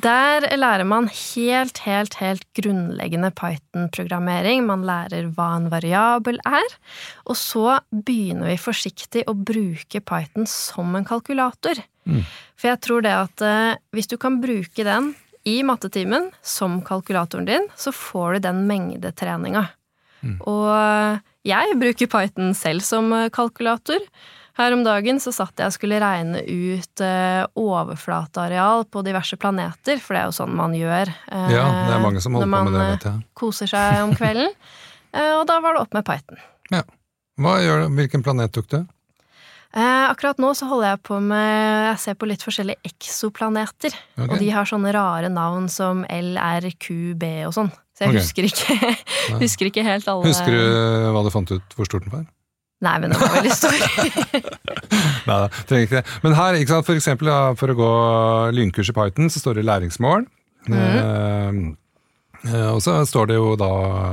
Der 0.00 0.40
lærer 0.56 0.86
man 0.88 1.08
helt, 1.08 1.78
helt, 1.84 2.14
helt 2.14 2.44
grunnleggende 2.56 3.30
Python-programmering. 3.36 4.64
Man 4.64 4.82
lærer 4.88 5.28
hva 5.34 5.56
en 5.56 5.68
variabel 5.68 6.38
er. 6.46 6.72
Og 7.26 7.36
så 7.36 7.78
begynner 7.92 8.48
vi 8.48 8.56
forsiktig 8.56 9.24
å 9.28 9.34
bruke 9.36 10.00
Python 10.00 10.46
som 10.48 10.96
en 10.96 11.04
kalkulator. 11.04 11.76
Mm. 12.08 12.24
For 12.56 12.68
jeg 12.72 12.80
tror 12.80 13.02
det 13.04 13.12
at 13.12 13.42
eh, 13.42 13.76
hvis 13.92 14.08
du 14.08 14.16
kan 14.16 14.40
bruke 14.40 14.84
den 14.88 15.14
i 15.44 15.60
mattetimen 15.66 16.30
som 16.42 16.80
kalkulatoren 16.86 17.44
din, 17.46 17.68
så 17.76 17.92
får 17.92 18.34
du 18.34 18.48
den 18.48 18.64
mengdetreninga. 18.66 19.68
Mm. 20.22 20.38
Og 20.48 21.22
jeg 21.46 21.74
bruker 21.78 22.10
Python 22.10 22.54
selv 22.54 22.84
som 22.86 23.10
eh, 23.16 23.28
kalkulator. 23.34 24.04
Her 24.58 24.74
om 24.76 24.82
dagen 24.84 25.18
så 25.22 25.32
satt 25.32 25.58
jeg 25.58 25.70
og 25.70 25.74
skulle 25.74 25.98
regne 26.02 26.42
ut 26.44 27.02
eh, 27.02 27.42
overflateareal 27.58 28.84
på 28.92 29.02
diverse 29.06 29.38
planeter, 29.40 30.00
for 30.02 30.14
det 30.14 30.22
er 30.22 30.30
jo 30.30 30.36
sånn 30.36 30.56
man 30.58 30.76
gjør 30.76 31.08
eh, 31.08 31.52
Ja, 31.54 31.66
det 31.88 31.94
er 31.96 32.02
mange 32.04 32.22
som 32.22 32.36
holder 32.36 32.50
når 32.50 32.58
på 32.58 32.64
med 32.66 32.72
det, 32.72 32.78
man, 32.78 32.90
vet 32.92 33.06
jeg. 33.08 33.22
eh, 33.22 33.28
koser 33.42 33.72
seg 33.72 34.00
om 34.04 34.16
kvelden. 34.16 34.52
Og 35.12 35.42
da 35.44 35.58
var 35.60 35.74
det 35.76 35.80
opp 35.82 35.92
med 35.92 36.04
Python. 36.08 36.38
Ja. 36.72 36.86
Hva 37.42 37.58
gjør, 37.60 37.82
du? 37.82 37.96
hvilken 37.98 38.22
planet 38.24 38.52
tok 38.54 38.68
du? 38.72 38.78
Akkurat 39.72 40.40
nå 40.40 40.50
så 40.56 40.66
holder 40.68 40.90
jeg 40.90 41.00
på 41.04 41.18
med 41.24 41.48
Jeg 41.86 42.00
ser 42.00 42.16
på 42.20 42.28
litt 42.28 42.44
forskjellige 42.44 42.80
eksoplaneter. 42.88 43.92
Okay. 44.16 44.28
Og 44.28 44.40
de 44.40 44.48
har 44.52 44.68
sånne 44.68 44.92
rare 44.92 45.28
navn 45.32 45.68
som 45.72 46.00
LRQB 46.08 47.24
og 47.48 47.54
sånn. 47.56 47.72
Så 47.92 48.06
jeg 48.06 48.12
okay. 48.12 48.22
husker, 48.22 48.46
ikke, 48.48 48.76
husker 49.44 49.68
ikke 49.68 49.84
helt 49.84 50.06
alle 50.08 50.30
Husker 50.30 50.54
du 50.54 50.62
hva 51.12 51.24
du 51.26 51.32
fant 51.34 51.52
ut 51.52 51.76
hvor 51.76 51.88
stort 51.88 52.06
den 52.06 52.14
var? 52.14 52.24
Nei, 52.82 52.96
men 52.98 53.12
den 53.12 53.20
var 53.20 53.30
veldig 53.36 53.52
stor. 53.54 53.76
Nei 55.28 55.36
da, 55.44 55.50
trenger 55.68 55.84
ikke 55.86 56.00
det. 56.00 56.16
Men 56.24 56.34
her, 56.34 56.56
sant, 56.66 56.88
for 56.88 56.98
eksempel 56.98 57.30
for 57.60 57.70
å 57.70 57.76
gå 57.78 57.90
lynkurs 58.56 58.90
i 58.90 58.96
Python, 58.96 59.30
så 59.30 59.42
står 59.42 59.60
det 59.60 59.66
læringsmål. 59.68 60.26
Mm. 60.66 61.76
eh, 62.46 62.68
og 62.72 62.82
så 62.82 62.96
står 63.06 63.30
det 63.30 63.38
jo 63.38 63.54
da 63.58 63.70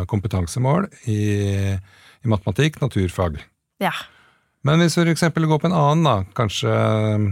kompetansemål 0.09 0.86
i, 1.09 1.19
i 1.74 2.29
matematikk, 2.29 2.77
naturfag. 2.83 3.41
ja. 3.81 3.93
Men 4.67 4.81
hvis 4.83 4.98
du 5.00 5.07
eksempel 5.07 5.45
går 5.48 5.62
på 5.63 5.69
en 5.69 5.77
annen, 5.77 6.03
da, 6.03 6.15
kanskje 6.36 6.69
eh, 6.69 7.27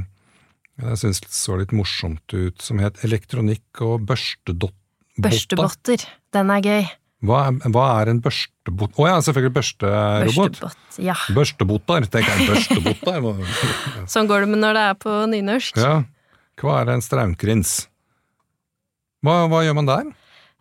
jeg 0.77 0.99
syns 1.01 1.19
det 1.25 1.33
så 1.33 1.57
litt 1.59 1.73
morsomt 1.75 2.33
ut, 2.33 2.61
som 2.63 2.79
het 2.81 3.01
elektronikk 3.05 3.81
og 3.85 4.05
børstedott. 4.09 4.77
Børstebotter. 5.23 6.05
Den 6.35 6.51
er 6.53 6.61
gøy. 6.65 6.87
Hva, 7.25 7.39
er- 7.49 7.71
hva 7.73 7.85
er 8.03 8.11
en 8.11 8.19
børstebot... 8.21 8.93
Å 9.01 9.07
ja, 9.09 9.15
selvfølgelig 9.25 9.53
børsterobot. 9.55 10.59
Børstebott. 10.59 10.99
Ja. 11.01 11.15
Børstebotter, 11.33 12.05
tenker 12.13 12.29
jeg. 12.37 12.49
Børstebotar. 12.51 13.25
Sånn 14.13 14.29
går 14.29 14.45
det 14.45 14.51
med 14.53 14.61
når 14.61 14.77
det 14.77 14.83
er 14.91 14.99
på 15.01 15.15
nynorsk. 15.33 15.79
Ja. 15.81 15.95
Hva 16.61 16.75
er 16.83 16.93
en 16.93 17.01
straumkrins? 17.05 17.73
Hva, 19.25 19.39
hva 19.49 19.63
gjør 19.65 19.77
man 19.79 19.89
der? 19.89 20.11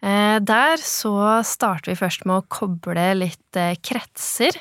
Eh, 0.04 0.38
der 0.44 0.82
så 0.82 1.42
starter 1.46 1.92
vi 1.92 1.98
først 1.98 2.26
med 2.28 2.42
å 2.42 2.48
koble 2.52 3.06
litt 3.16 3.40
kretser. 3.80 4.52
kretser. 4.52 4.58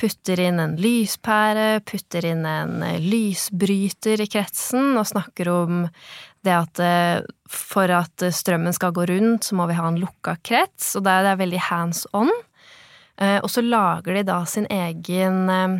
Putter 0.00 0.40
inn 0.40 0.58
en 0.58 0.76
lyspære, 0.80 1.80
putter 1.86 2.26
inn 2.26 2.44
en 2.48 2.82
eh, 2.82 3.00
lysbryter 3.02 4.22
i 4.24 4.28
kretsen, 4.30 4.96
og 4.98 5.06
snakker 5.06 5.50
om 5.52 5.84
det 6.44 6.54
at 6.54 6.82
eh, 6.82 7.20
for 7.50 7.92
at 7.94 8.24
eh, 8.24 8.34
strømmen 8.34 8.74
skal 8.74 8.94
gå 8.96 9.06
rundt, 9.10 9.46
så 9.46 9.58
må 9.58 9.68
vi 9.70 9.78
ha 9.78 9.86
en 9.88 10.00
lukka 10.00 10.36
krets, 10.42 10.94
og 10.98 11.06
det 11.06 11.14
er, 11.14 11.26
det 11.26 11.32
er 11.34 11.42
veldig 11.44 11.62
hands 11.70 12.04
on. 12.16 12.32
Eh, 13.20 13.38
og 13.40 13.50
så 13.52 13.62
lager 13.64 14.18
de 14.18 14.26
da 14.26 14.40
sin 14.48 14.68
egen 14.72 15.44
eh, 15.52 15.78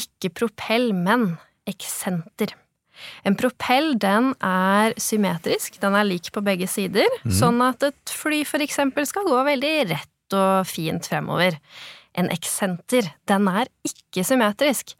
ikke 0.00 0.32
propell, 0.40 0.92
men 0.96 1.34
eksenter. 1.68 2.56
En 3.26 3.36
propell 3.38 3.94
den 4.00 4.32
er 4.44 4.94
symmetrisk, 5.00 5.80
den 5.82 5.96
er 5.98 6.06
lik 6.08 6.30
på 6.34 6.42
begge 6.44 6.68
sider, 6.70 7.10
sånn 7.26 7.60
at 7.64 7.82
et 7.90 8.14
fly 8.14 8.42
eksempel 8.64 9.06
skal 9.08 9.26
gå 9.28 9.42
veldig 9.46 9.74
rett 9.90 10.36
og 10.36 10.66
fint 10.68 11.06
fremover. 11.10 11.58
En 12.14 12.30
eksenter, 12.30 13.10
den 13.26 13.48
er 13.50 13.70
ikke 13.86 14.24
symmetrisk, 14.26 14.94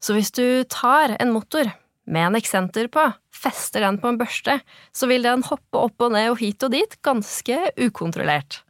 så 0.00 0.16
hvis 0.16 0.30
du 0.32 0.62
tar 0.70 1.16
en 1.18 1.34
motor 1.34 1.68
med 2.10 2.30
en 2.30 2.38
eksenter 2.38 2.88
på, 2.92 3.02
fester 3.30 3.84
den 3.84 3.98
på 4.02 4.10
en 4.10 4.18
børste, 4.20 4.58
så 4.92 5.08
vil 5.10 5.26
den 5.26 5.44
hoppe 5.46 5.78
opp 5.78 6.06
og 6.06 6.14
ned 6.14 6.30
og 6.32 6.40
hit 6.40 6.62
og 6.66 6.72
dit 6.74 6.96
ganske 7.06 7.58
ukontrollert. 7.80 8.62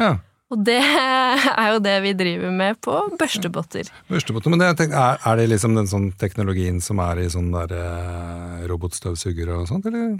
Ja, 0.00 0.16
Og 0.54 0.60
det 0.62 0.78
er 1.62 1.68
jo 1.72 1.80
det 1.82 1.94
vi 2.04 2.12
driver 2.14 2.52
med 2.54 2.78
på 2.84 2.94
børstebotter. 3.18 3.88
børstebotter. 4.06 4.52
Men 4.52 4.62
jeg 4.62 4.76
tenker, 4.78 4.94
er, 5.00 5.18
er 5.26 5.40
det 5.40 5.46
liksom 5.50 5.74
den 5.74 5.88
sånn 5.90 6.06
teknologien 6.20 6.78
som 6.84 7.00
er 7.02 7.24
i 7.24 7.26
sånn 7.32 7.48
der 7.54 7.74
eh, 7.74 8.60
robotstøvsuger 8.70 9.50
og 9.56 9.66
sånt, 9.72 9.88
eller? 9.90 10.14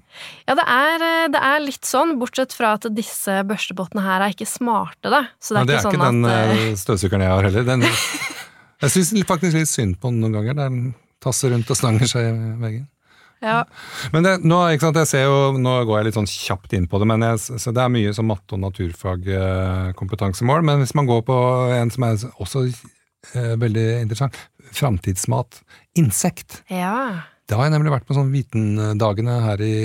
Ja, 0.49 0.56
det 0.59 0.66
er, 0.66 1.06
eh, 1.11 1.28
det 1.37 1.45
er 1.52 1.62
litt 1.62 1.87
sånn, 1.87 2.16
bortsett 2.18 2.56
fra 2.59 2.75
at 2.75 2.88
disse 2.97 3.38
børstebottene 3.47 4.02
her 4.02 4.26
er 4.26 4.35
ikke 4.35 4.50
smarte, 4.50 5.12
da. 5.14 5.28
Så 5.38 5.54
det 5.54 5.62
Ja, 5.62 5.62
er, 5.62 5.71
det 5.71 5.78
er 5.78 5.85
ikke 5.85 5.95
ikke 5.95 6.02
sånn 6.02 6.21
den 6.25 6.33
at 6.33 6.50
eh, 6.50 6.66
eh, 6.66 6.76
støvsugeren 6.83 7.26
jeg 7.28 7.35
har 7.37 7.49
heller. 7.50 7.71
Den, 7.71 7.87
jeg 8.83 8.97
syns 8.97 9.14
faktisk 9.30 9.61
litt 9.62 9.71
synd 9.71 10.00
på 10.02 10.11
den 10.11 10.23
noen 10.25 10.40
ganger. 10.40 10.59
Der 10.59 10.75
den 10.75 10.95
tasser 11.23 11.54
rundt 11.54 11.71
og 11.71 11.78
snanger 11.78 12.11
seg 12.11 12.28
i 12.28 12.54
veggen. 12.66 12.87
Ja, 13.44 13.64
Men 14.12 14.24
det, 14.24 14.32
nå, 14.48 14.58
sant, 14.80 14.96
jo, 15.12 15.36
nå 15.60 15.72
går 15.88 15.98
jeg 15.98 16.06
litt 16.08 16.18
sånn 16.18 16.30
kjapt 16.30 16.70
inn 16.76 16.86
på 16.90 16.96
det, 17.02 17.08
men 17.10 17.24
jeg, 17.26 17.36
så 17.60 17.68
det 17.74 17.82
er 17.84 17.92
mye 17.92 18.14
som 18.16 18.28
matte- 18.30 18.56
og 18.56 18.62
naturfagkompetansemål. 18.64 20.60
Men 20.66 20.76
hvis 20.82 20.96
man 20.96 21.08
går 21.08 21.20
på 21.28 21.36
en 21.76 21.90
som 21.92 22.06
er 22.08 22.14
også 22.42 22.58
eh, 22.66 23.54
veldig 23.60 23.88
interessant, 24.02 24.34
framtidsmat, 24.76 25.50
insekt. 26.00 26.50
ja. 26.72 26.96
Da 27.46 27.60
har 27.60 27.68
jeg 27.68 27.76
nemlig 27.76 27.92
vært 27.92 28.08
på 28.08 28.14
sånn 28.16 28.32
Vitendagene 28.32 29.36
her 29.44 29.60
i, 29.62 29.76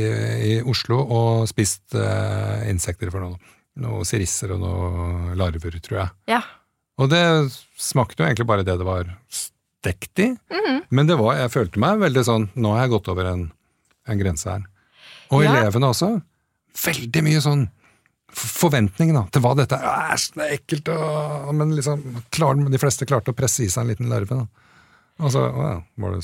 i 0.50 0.54
Oslo 0.66 0.98
og 1.04 1.44
spist 1.46 1.94
eh, 1.94 2.64
insekter 2.72 3.12
for 3.14 3.22
noe. 3.22 3.38
Noe 3.82 4.02
sirisser 4.04 4.52
og 4.56 4.64
noe 4.64 5.36
larver, 5.38 5.78
tror 5.78 6.00
jeg. 6.00 6.10
Ja. 6.34 6.40
Og 6.98 7.12
det 7.14 7.22
smakte 7.80 8.24
jo 8.24 8.28
egentlig 8.28 8.50
bare 8.50 8.66
det 8.66 8.80
det 8.82 8.88
var 8.88 9.06
stekt 9.82 10.18
mm 10.18 10.38
-hmm. 10.50 10.82
Men 10.90 11.08
det 11.08 11.18
var, 11.18 11.36
jeg 11.36 11.52
følte 11.52 11.80
meg 11.80 12.00
veldig 12.00 12.24
sånn 12.26 12.50
Nå 12.56 12.74
har 12.74 12.82
jeg 12.86 12.90
gått 12.94 13.08
over 13.08 13.26
en, 13.26 13.52
en 14.08 14.20
grense 14.20 14.50
her. 14.50 14.64
Og 15.32 15.44
Ja. 15.44 15.56
elevene 15.56 15.88
også. 15.88 16.22
Veldig 16.86 17.24
mye 17.24 17.42
sånn 17.42 17.70
forventning 18.32 19.14
da, 19.14 19.26
til 19.32 19.42
hva 19.44 19.56
dette 19.56 19.76
er. 19.76 20.14
Æsj, 20.16 20.28
det 20.36 20.46
er 20.46 20.54
ekkelt, 20.58 20.92
og, 20.94 21.54
men 21.56 21.74
liksom, 21.76 22.04
klar, 22.32 22.56
de 22.56 22.82
fleste 22.82 23.06
klarte 23.06 23.34
å 23.34 23.38
presse 23.38 23.66
i 23.66 23.70
seg 23.72 23.84
en 23.84 23.92
liten 23.92 24.12
larve. 24.12 24.38
Da. 24.44 24.48
Og 25.20 25.34
så 25.34 25.44
ja, 25.48 25.74
var 25.98 26.16
det 26.16 26.22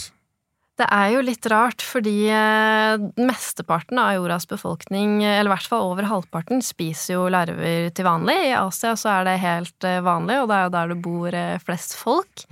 Det 0.77 0.87
er 0.93 1.07
jo 1.15 1.21
litt 1.25 1.45
rart, 1.51 1.81
fordi 1.81 2.29
eh, 2.29 2.97
mesteparten 3.17 3.99
av 3.99 4.13
jordas 4.15 4.47
befolkning, 4.47 5.23
eller 5.23 5.49
i 5.49 5.55
hvert 5.55 5.67
fall 5.67 5.91
over 5.91 6.03
halvparten, 6.03 6.61
spiser 6.61 7.15
jo 7.17 7.27
larver 7.33 7.89
til 7.89 8.05
vanlig. 8.07 8.37
I 8.51 8.55
Asia 8.61 8.95
så 8.95 9.09
er 9.17 9.27
det 9.27 9.39
helt 9.43 9.83
eh, 9.83 9.99
vanlig, 10.05 10.39
og 10.41 10.47
det 10.51 10.55
er 10.55 10.63
jo 10.67 10.75
der 10.77 10.93
det 10.93 11.01
bor 11.01 11.33
eh, 11.33 11.57
flest 11.65 11.97
folk. 11.99 12.45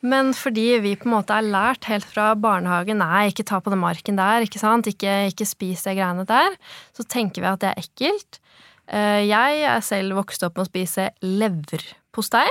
Men 0.00 0.30
fordi 0.36 0.78
vi 0.82 0.92
på 0.98 1.08
en 1.08 1.16
måte 1.16 1.34
er 1.34 1.46
lært 1.46 1.88
helt 1.90 2.06
fra 2.06 2.30
barnehagen 2.38 3.00
nei, 3.02 3.28
ikke 3.32 3.46
ta 3.48 3.58
på 3.62 3.72
den 3.72 3.80
marken 3.82 4.18
der, 4.18 4.44
ikke 4.46 4.60
sant, 4.62 4.86
ikke, 4.86 5.14
ikke 5.32 5.46
spis 5.48 5.82
de 5.86 5.96
greiene 5.98 6.26
der, 6.28 6.54
så 6.94 7.02
tenker 7.02 7.42
vi 7.42 7.50
at 7.50 7.64
det 7.64 7.72
er 7.72 7.82
ekkelt. 7.82 8.38
Eh, 8.86 9.24
Jeg 9.26 9.64
er 9.66 9.80
selv 9.84 10.14
vokst 10.20 10.44
opp 10.46 10.56
med 10.56 10.68
å 10.68 10.70
spise 10.70 11.08
leverpostei. 11.24 12.46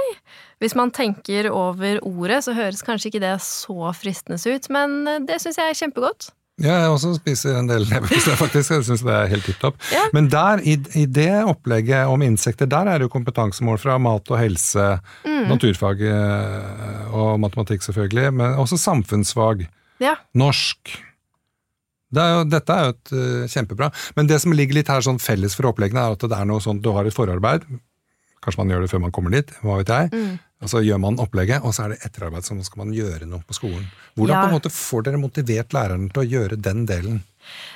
Hvis 0.60 0.76
man 0.76 0.92
tenker 0.92 1.48
over 1.54 2.02
ordet, 2.04 2.44
så 2.44 2.56
høres 2.58 2.84
kanskje 2.86 3.14
ikke 3.14 3.24
det 3.24 3.36
så 3.46 3.94
fristende 3.96 4.42
ut, 4.44 4.68
men 4.74 5.00
eh, 5.08 5.24
det 5.28 5.40
syns 5.42 5.58
jeg 5.62 5.72
er 5.72 5.80
kjempegodt. 5.86 6.32
Ja, 6.58 6.74
jeg 6.82 6.90
også 6.90 7.12
spiser 7.20 7.60
en 7.60 7.68
del 7.70 7.84
leverpostei, 7.86 8.34
faktisk. 8.40 8.72
Jeg 8.74 8.86
syns 8.88 9.04
det 9.06 9.14
er 9.14 9.28
helt 9.30 9.46
tipp 9.46 9.60
topp. 9.62 9.76
Ja. 9.94 10.08
Men 10.16 10.30
der, 10.34 10.64
i, 10.66 10.74
i 10.98 11.06
det 11.06 11.30
opplegget 11.46 12.10
om 12.10 12.24
insekter, 12.26 12.70
der 12.70 12.90
er 12.90 12.98
det 12.98 13.06
jo 13.06 13.14
kompetansemål 13.14 13.78
fra 13.82 14.00
mat 14.02 14.32
og 14.34 14.42
helse, 14.42 14.88
naturfag 15.52 16.02
eh, 16.10 17.12
og 17.14 17.36
matematikk 17.44 17.86
selvfølgelig, 17.86 18.32
men 18.42 18.58
også 18.64 18.80
samfunnsfag. 18.82 19.68
Ja. 20.02 20.16
Norsk. 20.38 20.98
Det 22.10 22.24
er 22.24 22.34
jo, 22.40 22.44
dette 22.50 22.74
er 22.74 22.88
jo 22.88 22.96
et 22.96 23.14
uh, 23.14 23.48
kjempebra. 23.52 23.92
Men 24.18 24.30
det 24.30 24.40
som 24.42 24.54
ligger 24.56 24.80
litt 24.80 24.90
her 24.90 25.04
sånn 25.04 25.20
felles 25.22 25.58
for 25.58 25.70
oppleggene, 25.70 26.08
er 26.08 26.16
at 26.16 26.24
det 26.26 26.38
er 26.40 26.48
noe 26.48 26.64
sånn 26.64 26.80
du 26.82 26.90
har 26.96 27.06
et 27.06 27.16
forarbeid. 27.16 27.68
Kanskje 28.44 28.62
man 28.64 28.70
gjør 28.74 28.82
det 28.86 28.90
før 28.92 29.02
man 29.02 29.12
kommer 29.12 29.34
dit, 29.34 29.50
hva 29.64 29.78
vet 29.82 29.88
jeg. 29.94 30.40
Og 30.62 30.70
så 30.72 30.80
gjør 30.82 30.98
man 31.04 31.20
opplegget, 31.22 31.62
og 31.62 31.74
så 31.76 31.84
er 31.86 31.90
det 31.94 32.00
etterarbeid, 32.08 32.46
så 32.46 32.56
skal 32.66 32.86
man 32.86 32.94
gjøre 32.96 33.28
noe 33.30 33.44
på 33.46 33.54
skolen. 33.54 33.84
Hvordan 34.18 34.34
Ja. 34.36 34.42
på 34.42 34.48
en 34.50 34.56
måte 34.58 34.72
får 34.74 35.04
dere 35.06 35.18
motivert 35.22 35.70
lærerne 35.74 36.10
til 36.14 36.24
å 36.24 36.30
gjøre 36.32 36.58
den 36.62 36.86
delen? 36.90 37.20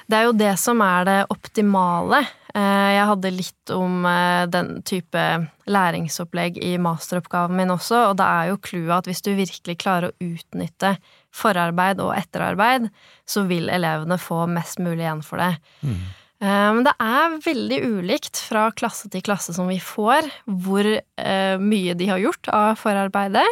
Det 0.10 0.18
er 0.18 0.24
jo 0.26 0.34
det 0.34 0.60
som 0.60 0.82
er 0.82 1.06
det 1.06 1.20
optimale. 1.30 2.26
Eh, 2.56 2.90
Jeg 2.98 3.06
hadde 3.08 3.32
litt 3.32 3.70
om 3.72 4.06
eh, 4.06 4.46
den 4.48 4.82
type 4.84 5.48
læringsopplegg 5.68 6.58
i 6.62 6.78
masteroppgaven 6.82 7.56
min 7.56 7.70
også, 7.74 8.10
og 8.10 8.18
da 8.18 8.28
er 8.42 8.50
jo 8.52 8.58
clouet 8.58 8.98
at 8.98 9.06
hvis 9.10 9.22
du 9.24 9.32
virkelig 9.38 9.78
klarer 9.80 10.10
å 10.12 10.18
utnytte 10.34 10.98
forarbeid 11.32 12.02
og 12.04 12.12
etterarbeid, 12.18 12.90
så 13.26 13.46
vil 13.48 13.70
elevene 13.72 14.18
få 14.20 14.44
mest 14.52 14.80
mulig 14.84 15.06
igjen 15.06 15.24
for 15.24 15.38
det. 15.38 15.54
Eh, 15.86 16.10
Men 16.42 16.82
det 16.88 16.96
er 16.98 17.36
veldig 17.46 17.78
ulikt 17.86 18.40
fra 18.42 18.64
klasse 18.74 19.12
til 19.14 19.22
klasse 19.22 19.54
som 19.54 19.68
vi 19.70 19.78
får, 19.78 20.26
hvor 20.66 20.88
eh, 20.90 21.62
mye 21.62 21.94
de 21.94 22.08
har 22.10 22.22
gjort 22.24 22.50
av 22.50 22.80
forarbeidet. 22.82 23.46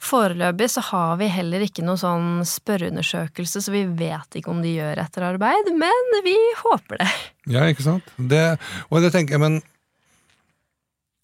Foreløpig 0.00 0.70
så 0.72 0.82
har 0.90 1.18
vi 1.20 1.28
heller 1.28 1.62
ikke 1.62 1.84
noen 1.84 2.00
sånn 2.00 2.28
spørreundersøkelse, 2.48 3.60
så 3.60 3.74
vi 3.74 3.84
vet 3.84 4.38
ikke 4.38 4.50
om 4.52 4.62
de 4.64 4.72
gjør 4.78 5.02
etterarbeid, 5.02 5.68
men 5.76 6.14
vi 6.24 6.36
håper 6.62 7.02
det. 7.02 7.10
Ja, 7.52 7.66
ikke 7.68 7.84
sant? 7.84 8.08
Det, 8.16 8.56
og 8.88 9.04
det 9.04 9.12
tenker 9.12 9.36
jeg, 9.36 9.42
men 9.44 9.60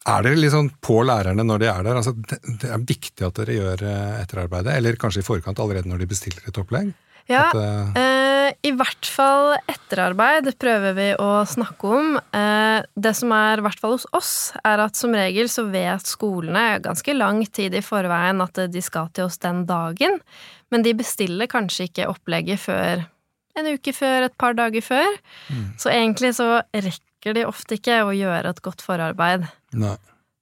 Er 0.07 0.23
dere 0.23 0.51
sånn 0.53 0.69
på 0.85 1.01
lærerne 1.07 1.43
når 1.47 1.63
de 1.63 1.71
er 1.71 1.87
der? 1.87 1.99
Altså, 1.99 2.15
det, 2.15 2.69
er 2.71 2.85
viktig 2.87 3.27
at 3.27 3.41
dere 3.41 3.57
gjør 3.57 3.83
eh, 3.89 4.21
etterarbeidet, 4.23 4.77
eller 4.79 5.01
kanskje 5.01 5.25
i 5.25 5.27
forkant 5.27 5.59
allerede 5.63 5.91
når 5.91 6.05
de 6.05 6.09
bestiller 6.13 6.47
et 6.47 6.61
opplegg? 6.63 6.93
Ja, 7.27 7.49
At, 7.49 7.57
eh, 7.59 8.03
eh, 8.03 8.53
i 8.63 8.71
hvert 8.79 9.09
fall 9.11 9.57
etterarbeid 9.67 10.53
prøver 10.63 10.95
vi 10.95 11.09
å 11.19 11.31
snakke 11.49 11.91
om. 11.91 12.21
Eh, 12.39 12.85
det 12.95 13.15
som 13.19 13.35
er, 13.35 13.59
i 13.59 13.67
hvert 13.67 13.83
fall 13.83 13.97
hos 13.97 14.07
oss, 14.15 14.35
er 14.63 14.85
at 14.85 14.99
som 14.99 15.15
regel 15.17 15.51
så 15.51 15.67
vet 15.73 16.07
skolene 16.07 16.79
ganske 16.85 17.17
lang 17.17 17.43
tid 17.51 17.75
i 17.75 17.83
forveien 17.83 18.45
at 18.45 18.63
de 18.71 18.85
skal 18.85 19.11
til 19.11 19.27
oss 19.27 19.43
den 19.43 19.65
dagen, 19.67 20.21
men 20.71 20.87
de 20.87 20.95
bestiller 20.95 21.51
kanskje 21.51 21.91
ikke 21.91 22.11
opplegget 22.13 22.63
før 22.63 23.07
en 23.57 23.73
uke 23.73 23.93
før, 23.97 24.27
et 24.27 24.35
par 24.37 24.53
dager 24.53 24.85
før. 24.85 25.15
Så 25.81 25.89
egentlig 25.89 26.35
så 26.37 26.61
rekker 26.77 27.06
de 27.35 27.47
ofte 27.49 27.75
ikke 27.81 28.03
å 28.07 28.13
gjøre 28.15 28.53
et 28.55 28.63
godt 28.63 28.85
forarbeid. 28.87 29.49
nei. 29.73 29.97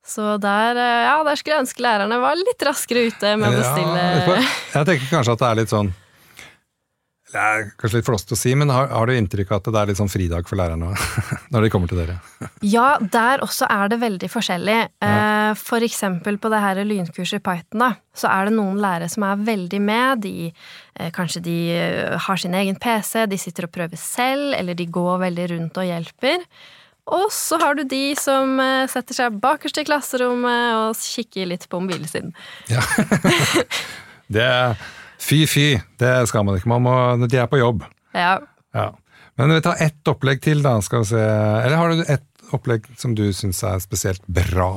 Så 0.05 0.37
der, 0.37 0.77
eh, 0.77 1.03
ja, 1.07 1.17
der 1.25 1.39
skulle 1.41 1.57
jeg 1.57 1.65
ønske 1.65 1.81
lærerne 1.81 2.19
var 2.21 2.37
litt 2.37 2.61
raskere 2.61 3.07
ute 3.09 3.37
med 3.41 3.49
å 3.49 3.57
bestille 3.57 4.03
Ja, 4.37 4.43
jeg 4.75 4.89
tenker 4.91 5.07
kanskje 5.09 5.33
at 5.33 5.41
det 5.41 5.49
er 5.49 5.61
litt 5.63 5.73
sånn 5.73 5.95
Det 7.35 7.43
er 7.43 7.65
kanskje 7.81 7.99
litt 7.99 8.07
flåst 8.07 8.31
å 8.31 8.37
si, 8.39 8.53
men 8.55 8.71
har, 8.71 8.87
har 8.95 9.11
du 9.11 9.17
inntrykk 9.17 9.51
av 9.51 9.59
at 9.59 9.71
det 9.75 9.81
er 9.81 9.91
litt 9.91 9.99
sånn 9.99 10.13
fridag 10.13 10.47
for 10.47 10.61
lærerne 10.61 10.93
når 11.55 11.67
de 11.67 11.71
kommer 11.73 11.91
til 11.91 11.99
dere? 11.99 12.21
Ja, 12.63 12.95
der 13.01 13.43
også 13.43 13.67
er 13.67 13.91
det 13.91 13.99
veldig 14.05 14.31
forskjellig. 14.31 14.77
Ja. 15.03 15.57
For 15.59 15.83
eksempel 15.83 16.39
på 16.39 16.53
det 16.53 16.63
her 16.63 16.79
lynkurset 16.87 17.41
i 17.41 17.43
Python, 17.43 17.83
da, 17.83 17.91
så 18.15 18.31
er 18.31 18.47
det 18.47 18.55
noen 18.55 18.79
lærere 18.83 19.11
som 19.11 19.27
er 19.27 19.43
veldig 19.51 19.83
med. 19.83 20.23
De, 20.23 20.53
eh, 20.95 21.11
kanskje 21.17 21.43
de 21.49 21.59
eh, 21.75 22.15
har 22.29 22.39
sin 22.39 22.55
egen 22.55 22.79
PC, 22.79 23.27
de 23.27 23.41
sitter 23.41 23.67
og 23.67 23.75
prøver 23.75 23.99
selv, 23.99 24.55
eller 24.55 24.79
de 24.79 24.87
går 24.87 25.23
veldig 25.27 25.51
rundt 25.57 25.83
og 25.83 25.91
hjelper. 25.91 26.47
Og 27.19 27.29
så 27.35 27.59
har 27.61 27.75
du 27.77 27.83
de 27.85 28.05
som 28.17 28.61
eh, 28.63 28.87
setter 28.95 29.25
seg 29.25 29.43
bakerst 29.43 29.83
i 29.83 29.91
klasserommet 29.91 30.79
og 30.79 31.03
kikker 31.03 31.51
litt 31.51 31.67
på 31.67 31.83
mobilen 31.83 32.09
sin. 32.09 32.37
Ja. 32.71 32.87
det 34.39 34.53
Fy, 35.23 35.45
fy. 35.49 35.67
Det 36.01 36.13
skal 36.29 36.45
man 36.47 36.57
ikke. 36.59 36.69
Man 36.73 36.83
må, 36.85 36.95
de 37.29 37.39
er 37.41 37.47
på 37.51 37.61
jobb. 37.61 37.85
Ja. 38.15 38.39
Ja. 38.75 38.91
Men 39.39 39.51
vi 39.51 39.61
tar 39.65 39.81
ett 39.83 40.07
opplegg 40.11 40.41
til, 40.45 40.61
da. 40.63 40.77
skal 40.85 41.03
vi 41.03 41.11
se. 41.15 41.21
Eller 41.65 41.77
har 41.81 41.91
du 41.95 42.03
ett 42.07 42.27
opplegg 42.55 42.85
som 43.01 43.15
du 43.19 43.25
syns 43.35 43.63
er 43.67 43.81
spesielt 43.83 44.23
bra, 44.31 44.69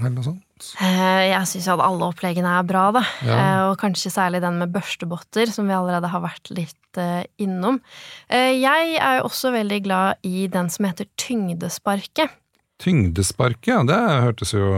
eller 0.00 0.10
noe 0.16 0.24
sånt? 0.26 0.42
Eh, 0.84 1.30
Jeg 1.32 1.46
syns 1.48 1.68
at 1.72 1.80
alle 1.82 2.08
oppleggene 2.12 2.50
er 2.58 2.66
bra, 2.68 2.90
da. 2.94 3.02
Ja. 3.24 3.36
Eh, 3.38 3.62
Og 3.70 3.78
kanskje 3.80 4.12
særlig 4.12 4.42
den 4.44 4.58
med 4.60 4.72
børstebotter, 4.74 5.48
som 5.50 5.66
vi 5.70 5.74
allerede 5.76 6.10
har 6.12 6.20
vært 6.24 6.50
litt 6.54 7.00
eh, 7.00 7.24
innom. 7.40 7.80
Jeg 8.28 8.96
er 9.00 9.18
jo 9.20 9.24
også 9.30 9.52
veldig 9.54 9.80
glad 9.86 10.20
i 10.28 10.46
den 10.52 10.68
som 10.70 10.84
heter 10.90 11.08
tyngdesparket. 11.16 12.30
Tyngdesparket, 12.82 13.72
ja. 13.72 13.80
Det 13.86 13.98
hørtes 14.26 14.52
jo 14.54 14.68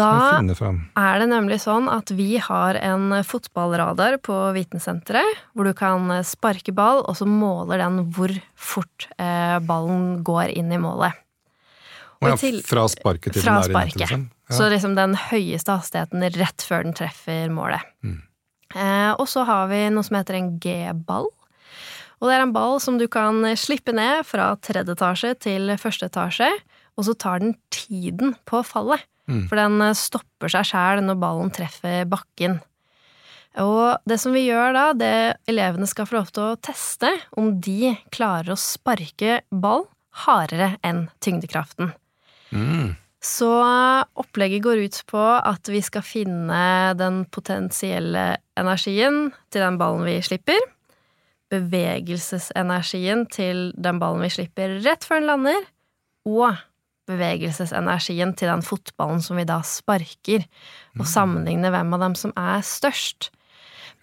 Da 0.00 0.10
er 0.96 1.18
det 1.22 1.28
nemlig 1.30 1.58
sånn 1.62 1.88
at 1.92 2.10
vi 2.16 2.38
har 2.42 2.78
en 2.80 3.10
fotballradar 3.26 4.18
på 4.24 4.36
Vitensenteret, 4.56 5.40
hvor 5.54 5.68
du 5.68 5.72
kan 5.76 6.08
sparke 6.26 6.72
ball, 6.74 7.02
og 7.06 7.16
så 7.18 7.26
måler 7.28 7.82
den 7.84 8.12
hvor 8.16 8.32
fort 8.56 9.08
eh, 9.18 9.58
ballen 9.60 10.22
går 10.26 10.54
inn 10.56 10.72
i 10.72 10.80
målet. 10.80 11.12
Og 12.20 12.38
til- 12.38 12.62
fra 12.62 12.84
sparket 12.88 13.32
til 13.32 13.42
Fra 13.42 13.60
den 13.62 13.70
er 13.76 13.80
i 13.80 13.84
nettet, 13.84 14.00
liksom. 14.02 14.30
Ja. 14.50 14.56
Så 14.56 14.70
liksom 14.70 14.94
den 14.96 15.14
høyeste 15.14 15.76
hastigheten 15.78 16.24
rett 16.36 16.64
før 16.66 16.82
den 16.84 16.92
treffer 16.98 17.48
målet. 17.48 17.80
Mm. 18.04 18.22
Eh, 18.74 19.12
og 19.18 19.26
så 19.30 19.44
har 19.46 19.68
vi 19.70 19.88
noe 19.90 20.04
som 20.04 20.16
heter 20.18 20.36
en 20.36 20.58
G-ball. 20.60 21.28
Og 22.20 22.28
det 22.28 22.34
er 22.36 22.42
en 22.44 22.52
ball 22.52 22.78
som 22.80 22.98
du 23.00 23.06
kan 23.08 23.40
slippe 23.56 23.94
ned 23.96 24.26
fra 24.28 24.52
tredje 24.60 24.92
etasje 24.92 25.30
til 25.40 25.70
første 25.80 26.10
etasje, 26.10 26.50
og 26.98 27.06
så 27.06 27.14
tar 27.16 27.40
den 27.40 27.54
tiden 27.72 28.34
på 28.44 28.60
fallet. 28.66 29.00
Mm. 29.30 29.44
For 29.48 29.60
den 29.60 29.78
eh, 29.86 29.96
stopper 29.98 30.52
seg 30.52 30.66
sjæl 30.72 31.04
når 31.06 31.22
ballen 31.22 31.54
treffer 31.54 32.02
bakken. 32.10 32.58
Og 33.60 33.98
det 34.06 34.20
som 34.22 34.34
vi 34.34 34.44
gjør 34.46 34.74
da, 34.76 34.84
det 34.94 35.14
elevene 35.50 35.88
skal 35.90 36.06
få 36.06 36.20
lov 36.20 36.30
til 36.34 36.52
å 36.52 36.58
teste 36.62 37.10
om 37.38 37.56
de 37.62 37.96
klarer 38.14 38.54
å 38.54 38.60
sparke 38.60 39.40
ball 39.50 39.88
hardere 40.26 40.76
enn 40.86 41.08
tyngdekraften. 41.22 41.90
Mm. 42.54 42.94
Så 43.20 43.50
opplegget 44.16 44.64
går 44.64 44.84
ut 44.86 45.00
på 45.10 45.20
at 45.20 45.68
vi 45.68 45.82
skal 45.84 46.04
finne 46.06 46.94
den 46.96 47.24
potensielle 47.28 48.40
energien 48.58 49.28
til 49.52 49.66
den 49.66 49.76
ballen 49.80 50.06
vi 50.08 50.16
slipper. 50.24 50.62
Bevegelsesenergien 51.52 53.26
til 53.34 53.68
den 53.76 54.00
ballen 54.00 54.24
vi 54.24 54.32
slipper 54.32 54.78
rett 54.86 55.04
før 55.04 55.20
den 55.20 55.30
lander. 55.34 55.68
Og 56.30 56.48
bevegelsesenergien 57.10 58.32
til 58.38 58.50
den 58.52 58.64
fotballen 58.64 59.20
som 59.24 59.38
vi 59.40 59.46
da 59.48 59.60
sparker. 59.66 60.46
Og 60.98 61.06
sammenligne 61.08 61.70
hvem 61.72 61.94
av 61.96 62.06
dem 62.06 62.16
som 62.18 62.34
er 62.38 62.64
størst. 62.66 63.30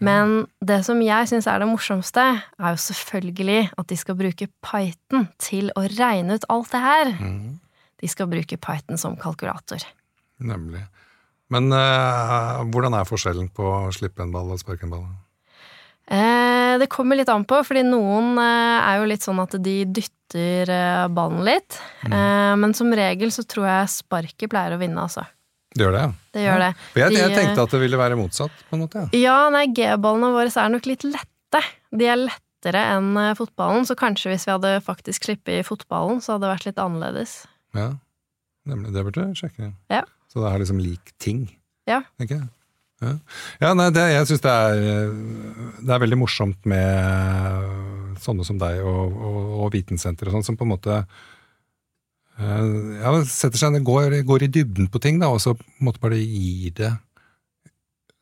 Men 0.03 0.43
det 0.61 0.83
som 0.85 0.99
jeg 1.01 1.29
syns 1.29 1.47
er 1.49 1.61
det 1.61 1.69
morsomste, 1.69 2.25
er 2.43 2.75
jo 2.75 2.81
selvfølgelig 2.83 3.61
at 3.81 3.87
de 3.89 3.97
skal 3.97 4.17
bruke 4.19 4.49
Python 4.61 5.25
til 5.41 5.71
å 5.73 5.87
regne 5.97 6.37
ut 6.37 6.45
alt 6.53 6.73
det 6.75 6.83
her. 6.83 7.13
Mm. 7.17 7.57
De 7.97 8.09
skal 8.11 8.29
bruke 8.29 8.59
Python 8.61 9.01
som 9.01 9.17
kalkulator. 9.17 9.81
Nemlig. 10.37 10.83
Men 11.53 11.71
eh, 11.73 12.59
hvordan 12.69 12.97
er 12.97 13.07
forskjellen 13.09 13.49
på 13.55 13.65
å 13.65 13.95
slippe 13.95 14.21
en 14.21 14.33
ball 14.35 14.51
og 14.53 14.61
sparke 14.61 14.85
en 14.85 14.93
ball? 14.93 15.07
Eh, 16.07 16.73
det 16.79 16.87
kommer 16.91 17.19
litt 17.19 17.29
an 17.31 17.43
på, 17.47 17.59
fordi 17.67 17.83
noen 17.83 18.37
eh, 18.39 18.77
er 18.79 19.01
jo 19.01 19.07
litt 19.11 19.25
sånn 19.25 19.41
at 19.43 19.57
de 19.59 19.73
dytter 19.91 20.71
eh, 20.71 21.07
ballen 21.11 21.43
litt. 21.47 21.79
Mm. 22.07 22.61
men 22.61 22.73
som 22.77 22.93
regel 22.95 23.31
så 23.35 23.43
tror 23.43 23.67
jeg 23.67 23.91
sparket 23.91 24.49
pleier 24.51 24.77
å 24.77 24.79
vinne, 24.79 25.03
altså. 25.03 25.25
Det 25.75 25.83
gjør 25.83 25.93
det, 25.97 26.03
ja? 26.05 26.11
Det 26.33 26.43
gjør 26.45 26.61
det. 26.63 26.69
For 26.93 27.01
jeg, 27.03 27.15
jeg 27.19 27.35
tenkte 27.35 27.65
at 27.67 27.73
det 27.75 27.81
ville 27.83 27.99
være 27.99 28.17
motsatt, 28.17 28.63
på 28.69 28.77
en 28.77 28.83
måte. 28.85 29.03
ja. 29.11 29.19
Ja, 29.27 29.37
nei, 29.53 29.65
G-ballene 29.75 30.31
våre 30.33 30.49
er 30.49 30.71
nok 30.73 30.87
litt 30.89 31.03
lette. 31.05 31.61
De 31.91 32.07
er 32.09 32.21
lettere 32.23 32.81
enn 32.95 33.11
fotballen, 33.37 33.85
så 33.85 33.97
kanskje 33.99 34.31
hvis 34.31 34.47
vi 34.47 34.55
hadde 34.55 34.71
faktisk 34.87 35.27
sluppet 35.27 35.59
i 35.59 35.65
fotballen, 35.67 36.23
så 36.23 36.35
hadde 36.35 36.47
det 36.47 36.53
vært 36.55 36.69
litt 36.71 36.81
annerledes. 36.81 37.35
Ja, 37.77 37.91
nemlig. 38.67 38.95
Det 38.95 39.03
burde 39.05 39.27
jeg 39.27 39.41
sjekke. 39.43 39.73
Ja. 39.93 40.01
Så 40.31 40.41
det 40.41 40.49
er 40.53 40.63
liksom 40.63 40.79
lik 40.81 41.13
ting, 41.23 41.49
Ja. 41.87 42.01
Ikke? 42.23 42.41
Ja, 43.01 43.75
nei, 43.77 43.91
det, 43.93 44.03
jeg 44.09 44.27
syns 44.29 44.41
det, 44.41 44.51
er, 44.51 45.11
det 45.85 45.93
er 45.93 46.01
veldig 46.01 46.17
morsomt 46.17 46.65
med 46.69 48.17
sånne 48.23 48.45
som 48.47 48.57
deg 48.61 48.81
og, 48.81 49.13
og, 49.13 49.41
og 49.61 49.73
vitensenter 49.75 50.29
og 50.29 50.37
sånn, 50.37 50.47
som 50.47 50.57
på 50.57 50.65
en 50.65 50.71
måte 50.71 50.95
eh, 50.97 52.63
ja, 53.03 53.11
setter 53.29 53.61
seg 53.61 53.77
går, 53.85 54.17
går 54.25 54.47
i 54.47 54.51
dybden 54.59 54.89
på 54.89 55.01
ting, 55.03 55.21
da, 55.21 55.29
og 55.29 55.43
så 55.43 55.53
måte 55.83 56.01
bare 56.01 56.17
gir 56.17 56.73
det 56.79 56.95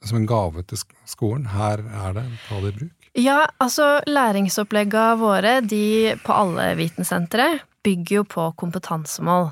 som 0.06 0.20
en 0.20 0.28
gave 0.30 0.66
til 0.70 0.84
skolen. 1.10 1.48
Her 1.50 1.82
er 1.82 2.20
det, 2.20 2.26
ta 2.50 2.60
det 2.62 2.74
i 2.74 2.78
bruk. 2.82 3.10
Ja, 3.16 3.46
altså 3.64 4.02
læringsoppleggene 4.10 5.16
våre, 5.22 5.54
de 5.64 6.18
på 6.26 6.36
alle 6.36 6.74
vitensentre, 6.76 7.48
bygger 7.86 8.20
jo 8.20 8.24
på 8.36 8.46
kompetansemål. 8.60 9.52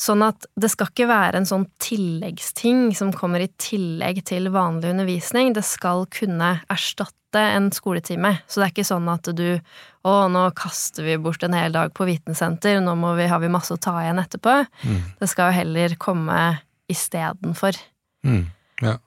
Sånn 0.00 0.24
at 0.26 0.48
det 0.60 0.70
skal 0.72 0.90
ikke 0.90 1.08
være 1.10 1.40
en 1.40 1.48
sånn 1.48 1.66
tilleggsting 1.82 2.88
som 2.96 3.12
kommer 3.14 3.44
i 3.44 3.50
tillegg 3.60 4.22
til 4.28 4.50
vanlig 4.54 4.94
undervisning. 4.94 5.52
Det 5.56 5.64
skal 5.66 6.06
kunne 6.12 6.56
erstatte 6.72 7.42
en 7.54 7.70
skoletime. 7.74 8.36
Så 8.48 8.60
det 8.60 8.66
er 8.66 8.74
ikke 8.74 8.88
sånn 8.88 9.10
at 9.12 9.30
du 9.36 9.48
å, 10.04 10.14
nå 10.28 10.44
kaster 10.56 11.06
vi 11.06 11.16
bort 11.20 11.44
en 11.46 11.56
hel 11.56 11.72
dag 11.74 11.94
på 11.96 12.06
vitensenter, 12.08 12.76
nå 12.84 12.92
må 13.00 13.14
vi, 13.18 13.28
har 13.30 13.40
vi 13.40 13.52
masse 13.52 13.72
å 13.72 13.80
ta 13.80 13.96
igjen 14.02 14.20
etterpå. 14.20 14.58
Mm. 14.84 15.00
Det 15.20 15.30
skal 15.32 15.50
jo 15.50 15.58
heller 15.62 15.96
komme 16.00 16.40
istedenfor. 16.92 17.78
Mm, 18.26 18.44
ja. 18.84 18.98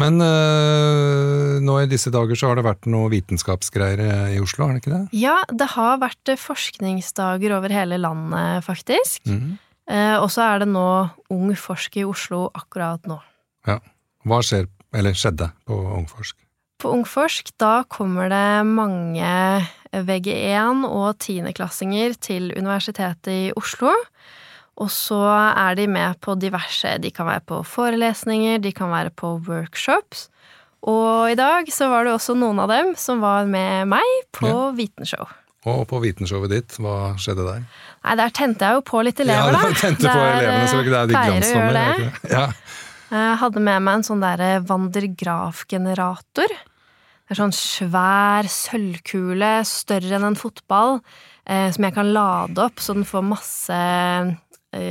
Men 0.00 0.18
øh, 0.18 1.60
nå 1.62 1.76
i 1.80 1.90
disse 1.90 2.10
dager 2.10 2.38
så 2.38 2.50
har 2.50 2.58
det 2.58 2.66
vært 2.66 2.88
noe 2.90 3.12
vitenskapsgreier 3.12 4.00
eh, 4.02 4.32
i 4.34 4.40
Oslo, 4.42 4.66
har 4.66 4.74
det 4.74 4.82
ikke 4.82 4.94
det? 4.94 5.02
Ja, 5.20 5.36
det 5.54 5.68
har 5.76 6.00
vært 6.02 6.32
eh, 6.32 6.40
forskningsdager 6.40 7.54
over 7.54 7.74
hele 7.74 8.00
landet, 8.02 8.66
faktisk. 8.66 9.22
Mm. 9.30 9.54
Eh, 9.86 10.16
og 10.18 10.30
så 10.34 10.48
er 10.48 10.64
det 10.64 10.70
nå 10.72 10.88
Ung 11.34 11.52
Forsk 11.60 12.00
i 12.00 12.06
Oslo 12.08 12.48
akkurat 12.56 13.06
nå. 13.06 13.20
Ja. 13.68 13.78
Hva 14.24 14.40
skjer, 14.44 14.66
eller 14.96 15.16
skjedde, 15.16 15.50
på 15.68 15.76
Ungforsk? 15.98 16.38
På 16.80 16.94
Ungforsk 16.96 17.52
da 17.60 17.84
kommer 17.92 18.30
det 18.32 18.64
mange 18.66 19.28
VG1- 19.92 20.86
og 20.88 21.18
tiendeklassinger 21.22 22.16
til 22.24 22.50
Universitetet 22.56 23.30
i 23.32 23.52
Oslo. 23.56 23.92
Og 24.82 24.88
så 24.90 25.20
er 25.54 25.76
de 25.78 25.84
med 25.86 26.16
på 26.24 26.34
diverse 26.40 26.96
De 26.98 27.10
kan 27.14 27.28
være 27.28 27.44
på 27.46 27.60
forelesninger, 27.64 28.58
de 28.64 28.72
kan 28.74 28.90
være 28.90 29.12
på 29.14 29.36
workshops. 29.46 30.28
Og 30.84 31.30
i 31.30 31.36
dag 31.38 31.70
så 31.72 31.86
var 31.88 32.04
det 32.04 32.12
også 32.16 32.34
noen 32.36 32.58
av 32.60 32.68
dem 32.68 32.90
som 32.98 33.22
var 33.22 33.46
med 33.48 33.86
meg 33.88 34.02
på 34.34 34.48
Ja. 34.50 34.70
vitenshow. 34.76 35.28
Og 35.64 35.86
på 35.88 35.96
vitenshowet 36.02 36.50
ditt, 36.52 36.74
hva 36.76 37.14
skjedde 37.16 37.46
der? 37.46 37.62
Nei, 38.04 38.16
der 38.20 38.28
tente 38.36 38.66
jeg 38.66 38.74
jo 38.76 38.82
på 38.84 39.00
litt 39.06 39.20
elever, 39.24 39.54
ja, 39.54 39.62
du 39.70 39.78
tente 39.80 40.04
på 40.04 40.12
Der, 40.12 40.34
elevene, 40.42 40.66
så 40.68 40.82
det 40.82 40.98
er 40.98 41.06
de 41.06 41.14
å 41.14 41.22
glansnummer. 41.24 41.78
er? 41.78 42.18
Ja. 42.34 42.46
Jeg 43.14 43.38
hadde 43.40 43.60
med 43.64 43.80
meg 43.86 43.94
en 43.94 44.04
sånn 44.04 44.20
derre 44.20 44.50
Vandergraf-generator. 44.68 46.52
Det 47.24 47.32
er 47.32 47.38
sånn 47.40 47.54
svær 47.56 48.48
sølvkule, 48.52 49.52
større 49.64 50.18
enn 50.18 50.26
en 50.28 50.36
fotball, 50.36 50.98
eh, 51.46 51.70
som 51.72 51.86
jeg 51.86 51.94
kan 51.96 52.12
lade 52.12 52.60
opp 52.60 52.82
så 52.84 52.92
den 52.96 53.06
får 53.08 53.24
masse 53.24 53.72
eh, 53.72 54.34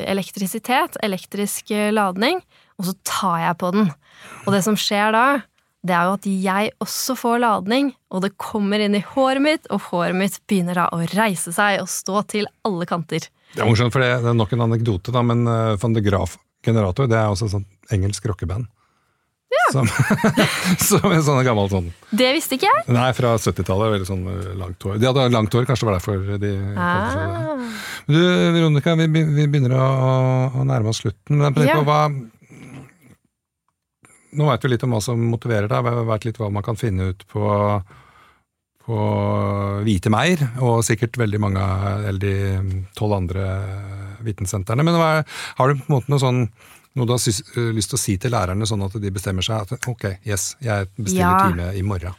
elektrisitet, 0.08 0.98
elektrisk 1.04 1.72
eh, 1.76 1.92
ladning, 1.94 2.42
og 2.80 2.90
så 2.90 2.94
tar 3.08 3.40
jeg 3.44 3.58
på 3.62 3.72
den. 3.76 3.90
Og 4.46 4.54
det 4.56 4.64
som 4.66 4.78
skjer 4.80 5.14
da, 5.16 5.26
det 5.84 5.96
er 5.98 6.08
jo 6.08 6.16
at 6.16 6.28
jeg 6.30 6.72
også 6.84 7.16
får 7.20 7.42
ladning, 7.44 7.92
og 8.14 8.24
det 8.24 8.34
kommer 8.40 8.80
inn 8.80 8.96
i 8.96 9.04
håret 9.04 9.44
mitt, 9.44 9.68
og 9.74 9.90
håret 9.90 10.16
mitt 10.16 10.40
begynner 10.48 10.80
da 10.80 10.88
å 10.96 11.02
reise 11.12 11.52
seg 11.56 11.82
og 11.84 11.92
stå 11.92 12.24
til 12.32 12.48
alle 12.68 12.88
kanter. 12.90 13.28
Det 13.54 13.62
er 13.62 13.70
morsomt, 13.70 13.94
for 13.94 14.02
det, 14.02 14.14
er 14.24 14.38
nok 14.38 14.56
en 14.56 14.64
anekdote, 14.66 15.14
da, 15.14 15.22
men 15.28 15.44
uh, 15.46 15.76
van 15.82 15.94
de 15.94 16.02
Graaf 16.06 16.38
Generator 16.64 17.10
det 17.12 17.20
er 17.20 17.28
også 17.28 17.50
et 17.50 17.56
sånt 17.58 17.92
engelsk 17.94 18.26
rockeband. 18.32 18.70
Ja. 19.54 19.66
Som, 19.72 19.88
som 20.90 21.12
en 21.12 21.24
sånn 21.26 21.42
gammel 21.46 21.70
sånn 21.72 21.90
Det 22.10 22.30
visste 22.36 22.58
ikke 22.58 22.70
jeg. 22.70 22.86
Nei, 22.96 23.08
fra 23.18 23.36
70-tallet. 23.38 23.94
Veldig 23.96 24.10
sånn 24.10 24.24
langt 24.60 24.86
hår. 24.86 25.00
De 25.02 25.10
hadde 25.10 25.26
langt 25.34 25.56
hår, 25.56 25.68
kanskje 25.70 25.86
det 25.86 25.92
var 25.92 26.00
derfor 26.00 26.38
de 26.42 26.54
ah. 26.80 27.66
Du, 28.06 28.20
Veronica, 28.20 28.96
vi, 29.00 29.08
vi 29.08 29.48
begynner 29.48 29.76
å, 29.78 29.90
å, 30.50 30.68
nærme 30.68 30.92
oss 30.92 31.04
slutten. 31.04 31.40
Men 31.40 31.68
ja. 31.68 31.78
på 31.80 31.88
hva 31.88 32.06
Nå 34.34 34.48
veit 34.50 34.64
vi 34.66 34.72
litt 34.72 34.84
om 34.86 34.96
hva 34.96 35.00
som 35.06 35.20
motiverer 35.30 35.70
deg, 35.70 35.86
vi 35.86 36.08
vet 36.10 36.24
litt 36.26 36.40
hva 36.42 36.48
man 36.50 36.66
kan 36.66 36.78
finne 36.80 37.12
ut 37.12 37.20
på 37.30 37.44
på 38.84 39.00
Hvite 39.86 40.12
Meir, 40.12 40.42
og 40.64 40.84
sikkert 40.84 41.18
veldig 41.20 41.40
mange 41.40 41.64
eller 42.10 42.20
de 42.20 42.84
tolv 42.98 43.18
andre 43.22 43.48
vitensentrene. 44.24 44.84
Men 44.86 45.00
har 45.00 45.70
du 45.70 45.80
på 45.80 45.88
en 45.88 45.96
måte 45.98 46.12
noe 46.12 46.24
sånn 46.24 46.46
noe 46.94 47.10
du 47.10 47.16
har 47.16 47.24
eh, 47.26 47.72
lyst 47.74 47.90
til 47.90 47.98
å 47.98 48.02
si 48.02 48.16
til 48.22 48.34
lærerne, 48.34 48.68
sånn 48.70 48.86
at 48.86 48.96
de 49.02 49.12
bestemmer 49.14 49.46
seg 49.46 49.66
at 49.66 49.90
ok, 49.90 50.06
yes, 50.30 50.54
jeg 50.62 50.92
bestiller 51.00 51.26
ja. 51.26 51.50
time 51.50 51.72
i 51.80 51.82
morgen? 51.86 52.14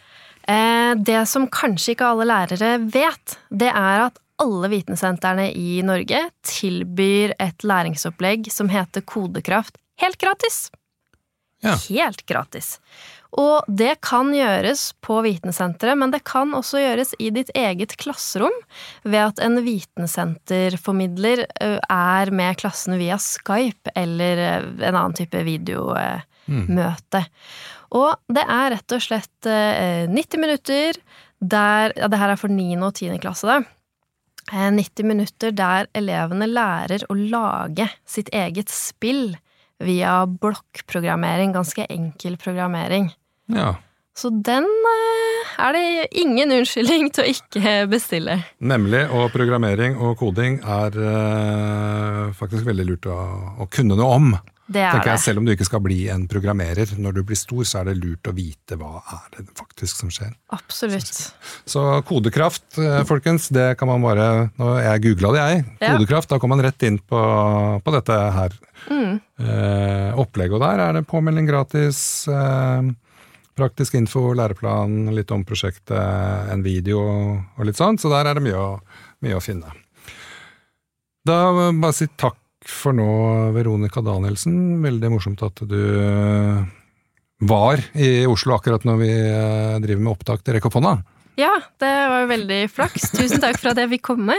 Eh, 0.51 0.93
det 0.99 1.21
som 1.31 1.47
kanskje 1.53 1.95
ikke 1.95 2.11
alle 2.11 2.27
lærere 2.29 2.73
vet, 2.83 3.39
det 3.55 3.71
er 3.71 4.09
at 4.09 4.19
alle 4.43 4.69
vitensentrene 4.73 5.47
i 5.55 5.79
Norge 5.87 6.25
tilbyr 6.43 7.37
et 7.39 7.63
læringsopplegg 7.67 8.51
som 8.51 8.73
heter 8.73 9.07
Kodekraft 9.07 9.79
helt 10.03 10.19
gratis. 10.19 10.67
Ja. 11.63 11.77
Helt 11.89 12.27
gratis. 12.27 12.79
Og 13.35 13.67
det 13.67 13.97
kan 14.07 14.29
gjøres 14.31 14.93
på 15.03 15.17
vitensenteret, 15.25 15.99
men 15.99 16.13
det 16.15 16.21
kan 16.29 16.55
også 16.55 16.79
gjøres 16.79 17.15
i 17.19 17.33
ditt 17.35 17.51
eget 17.59 17.97
klasserom 17.99 18.55
ved 19.03 19.21
at 19.25 19.41
en 19.43 19.59
vitensenterformidler 19.65 21.43
er 21.59 22.31
med 22.31 22.61
klassen 22.63 22.95
via 23.01 23.19
Skype 23.19 23.91
eller 23.99 24.43
en 24.79 24.95
annen 24.95 25.17
type 25.19 25.43
videomøte. 25.49 26.23
Mm. 26.47 26.79
Og 27.99 28.11
det 28.39 28.45
er 28.45 28.71
rett 28.77 28.95
og 28.95 29.03
slett 29.03 29.51
90 29.51 30.39
minutter 30.43 30.99
der 31.45 31.93
Ja, 31.99 32.07
det 32.09 32.21
her 32.21 32.31
er 32.33 32.41
for 32.41 32.49
9. 32.49 32.79
og 32.87 32.95
10. 32.95 33.19
klasse, 33.21 33.51
da. 33.51 33.63
90 34.53 35.11
minutter 35.11 35.51
der 35.57 35.91
elevene 35.97 36.47
lærer 36.49 37.03
å 37.11 37.19
lage 37.19 37.89
sitt 38.07 38.31
eget 38.31 38.71
spill 38.73 39.35
via 39.83 40.23
blokkprogrammering, 40.29 41.53
ganske 41.57 41.87
enkel 41.91 42.39
programmering. 42.41 43.11
Ja. 43.53 43.75
Så 44.15 44.31
den 44.31 44.65
eh, 44.65 45.53
er 45.59 45.75
det 45.75 45.85
ingen 46.23 46.55
unnskyldning 46.55 47.11
til 47.15 47.25
å 47.25 47.31
ikke 47.35 47.75
bestille. 47.91 48.39
Nemlig. 48.63 49.05
Og 49.11 49.33
programmering 49.35 49.99
og 49.99 50.17
koding 50.21 50.61
er 50.63 50.99
uh, 50.99 52.35
faktisk 52.39 52.67
veldig 52.69 52.87
lurt 52.93 53.09
å, 53.11 53.19
å, 53.59 53.69
kunne 53.71 53.99
noe 53.99 54.19
om. 54.21 54.35
Det 54.65 54.81
er 54.81 54.95
tenker 54.95 55.11
jeg, 55.13 55.23
Selv 55.27 55.43
om 55.43 55.49
du 55.49 55.53
ikke 55.53 55.67
skal 55.67 55.83
bli 55.85 55.99
en 56.15 56.29
programmerer. 56.31 56.95
Når 56.97 57.19
du 57.19 57.21
blir 57.27 57.37
stor, 57.37 57.67
så 57.69 57.83
er 57.83 57.91
det 57.91 57.99
lurt 57.99 58.31
å 58.31 58.37
vite 58.37 58.79
hva 58.81 59.03
er 59.03 59.27
det 59.35 59.45
faktisk 59.59 59.99
som 60.05 60.15
skjer. 60.15 60.31
Absolutt. 60.55 61.19
Så 61.69 61.83
kodekraft, 62.09 62.79
eh, 62.79 63.03
folkens, 63.09 63.51
det 63.53 63.75
kan 63.81 63.91
man 63.91 64.07
bare 64.07 64.29
nå, 64.57 64.71
Jeg 64.79 65.05
googla 65.11 65.35
det, 65.35 65.43
jeg. 65.43 65.65
Kodekraft, 65.83 66.31
ja. 66.31 66.37
da 66.37 66.41
kom 66.41 66.55
man 66.55 66.63
rett 66.65 66.87
inn 66.87 67.03
på, 67.03 67.21
på 67.83 67.99
dette 67.99 68.21
her. 68.39 68.57
Mm. 68.89 69.19
Eh, 69.43 70.11
opplegget 70.23 70.63
der 70.63 70.87
er 70.87 71.01
det 71.01 71.09
påmelding 71.11 71.51
gratis. 71.51 71.99
Eh, 72.31 72.95
Praktisk 73.55 73.95
info, 73.95 74.33
læreplan, 74.35 75.13
litt 75.15 75.31
om 75.35 75.45
prosjektet, 75.47 75.95
en 76.51 76.65
video 76.65 77.03
og 77.05 77.67
litt 77.67 77.79
sånn. 77.79 78.01
Så 78.03 78.11
der 78.11 78.27
er 78.27 78.39
det 78.39 78.45
mye 78.47 78.59
å, 78.59 78.71
mye 79.23 79.39
å 79.39 79.43
finne. 79.45 79.71
Da 81.25 81.39
bare 81.53 81.95
si 81.95 82.09
takk 82.19 82.41
for 82.69 82.97
nå, 82.97 83.07
Veronica 83.55 84.03
Danielsen. 84.05 84.83
Veldig 84.83 85.13
morsomt 85.13 85.45
at 85.47 85.63
du 85.69 85.81
var 87.45 87.83
i 87.93 88.27
Oslo 88.27 88.57
akkurat 88.57 88.85
når 88.87 89.01
vi 89.01 89.11
eh, 89.11 89.77
driver 89.85 90.03
med 90.03 90.15
opptak 90.15 90.45
til 90.45 90.57
Rekk 90.57 90.71
opp 90.71 90.79
hånda. 90.79 90.95
Ja, 91.39 91.51
det 91.83 91.93
var 92.13 92.29
veldig 92.31 92.61
flaks. 92.71 93.09
Tusen 93.11 93.43
takk 93.43 93.59
for 93.59 93.73
at 93.73 93.81
jeg 93.83 93.91
fikk 93.97 94.05
komme. 94.13 94.37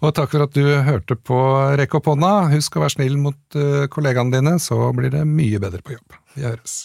og 0.00 0.14
takk 0.16 0.32
for 0.32 0.46
at 0.46 0.56
du 0.56 0.64
hørte 0.86 1.18
på 1.18 1.40
Rekk 1.78 1.98
opp 2.00 2.12
hånda. 2.12 2.34
Husk 2.54 2.78
å 2.78 2.84
være 2.86 2.96
snill 2.96 3.18
mot 3.20 3.58
eh, 3.58 3.88
kollegaene 3.92 4.32
dine, 4.38 4.56
så 4.62 4.90
blir 4.96 5.12
det 5.12 5.26
mye 5.28 5.60
bedre 5.62 5.84
på 5.84 5.98
jobb. 5.98 6.20
Vi 6.36 6.46
høres. 6.48 6.78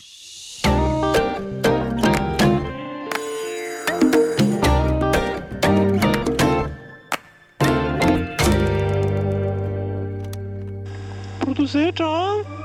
Produsert 11.55 12.01
av 12.01 12.60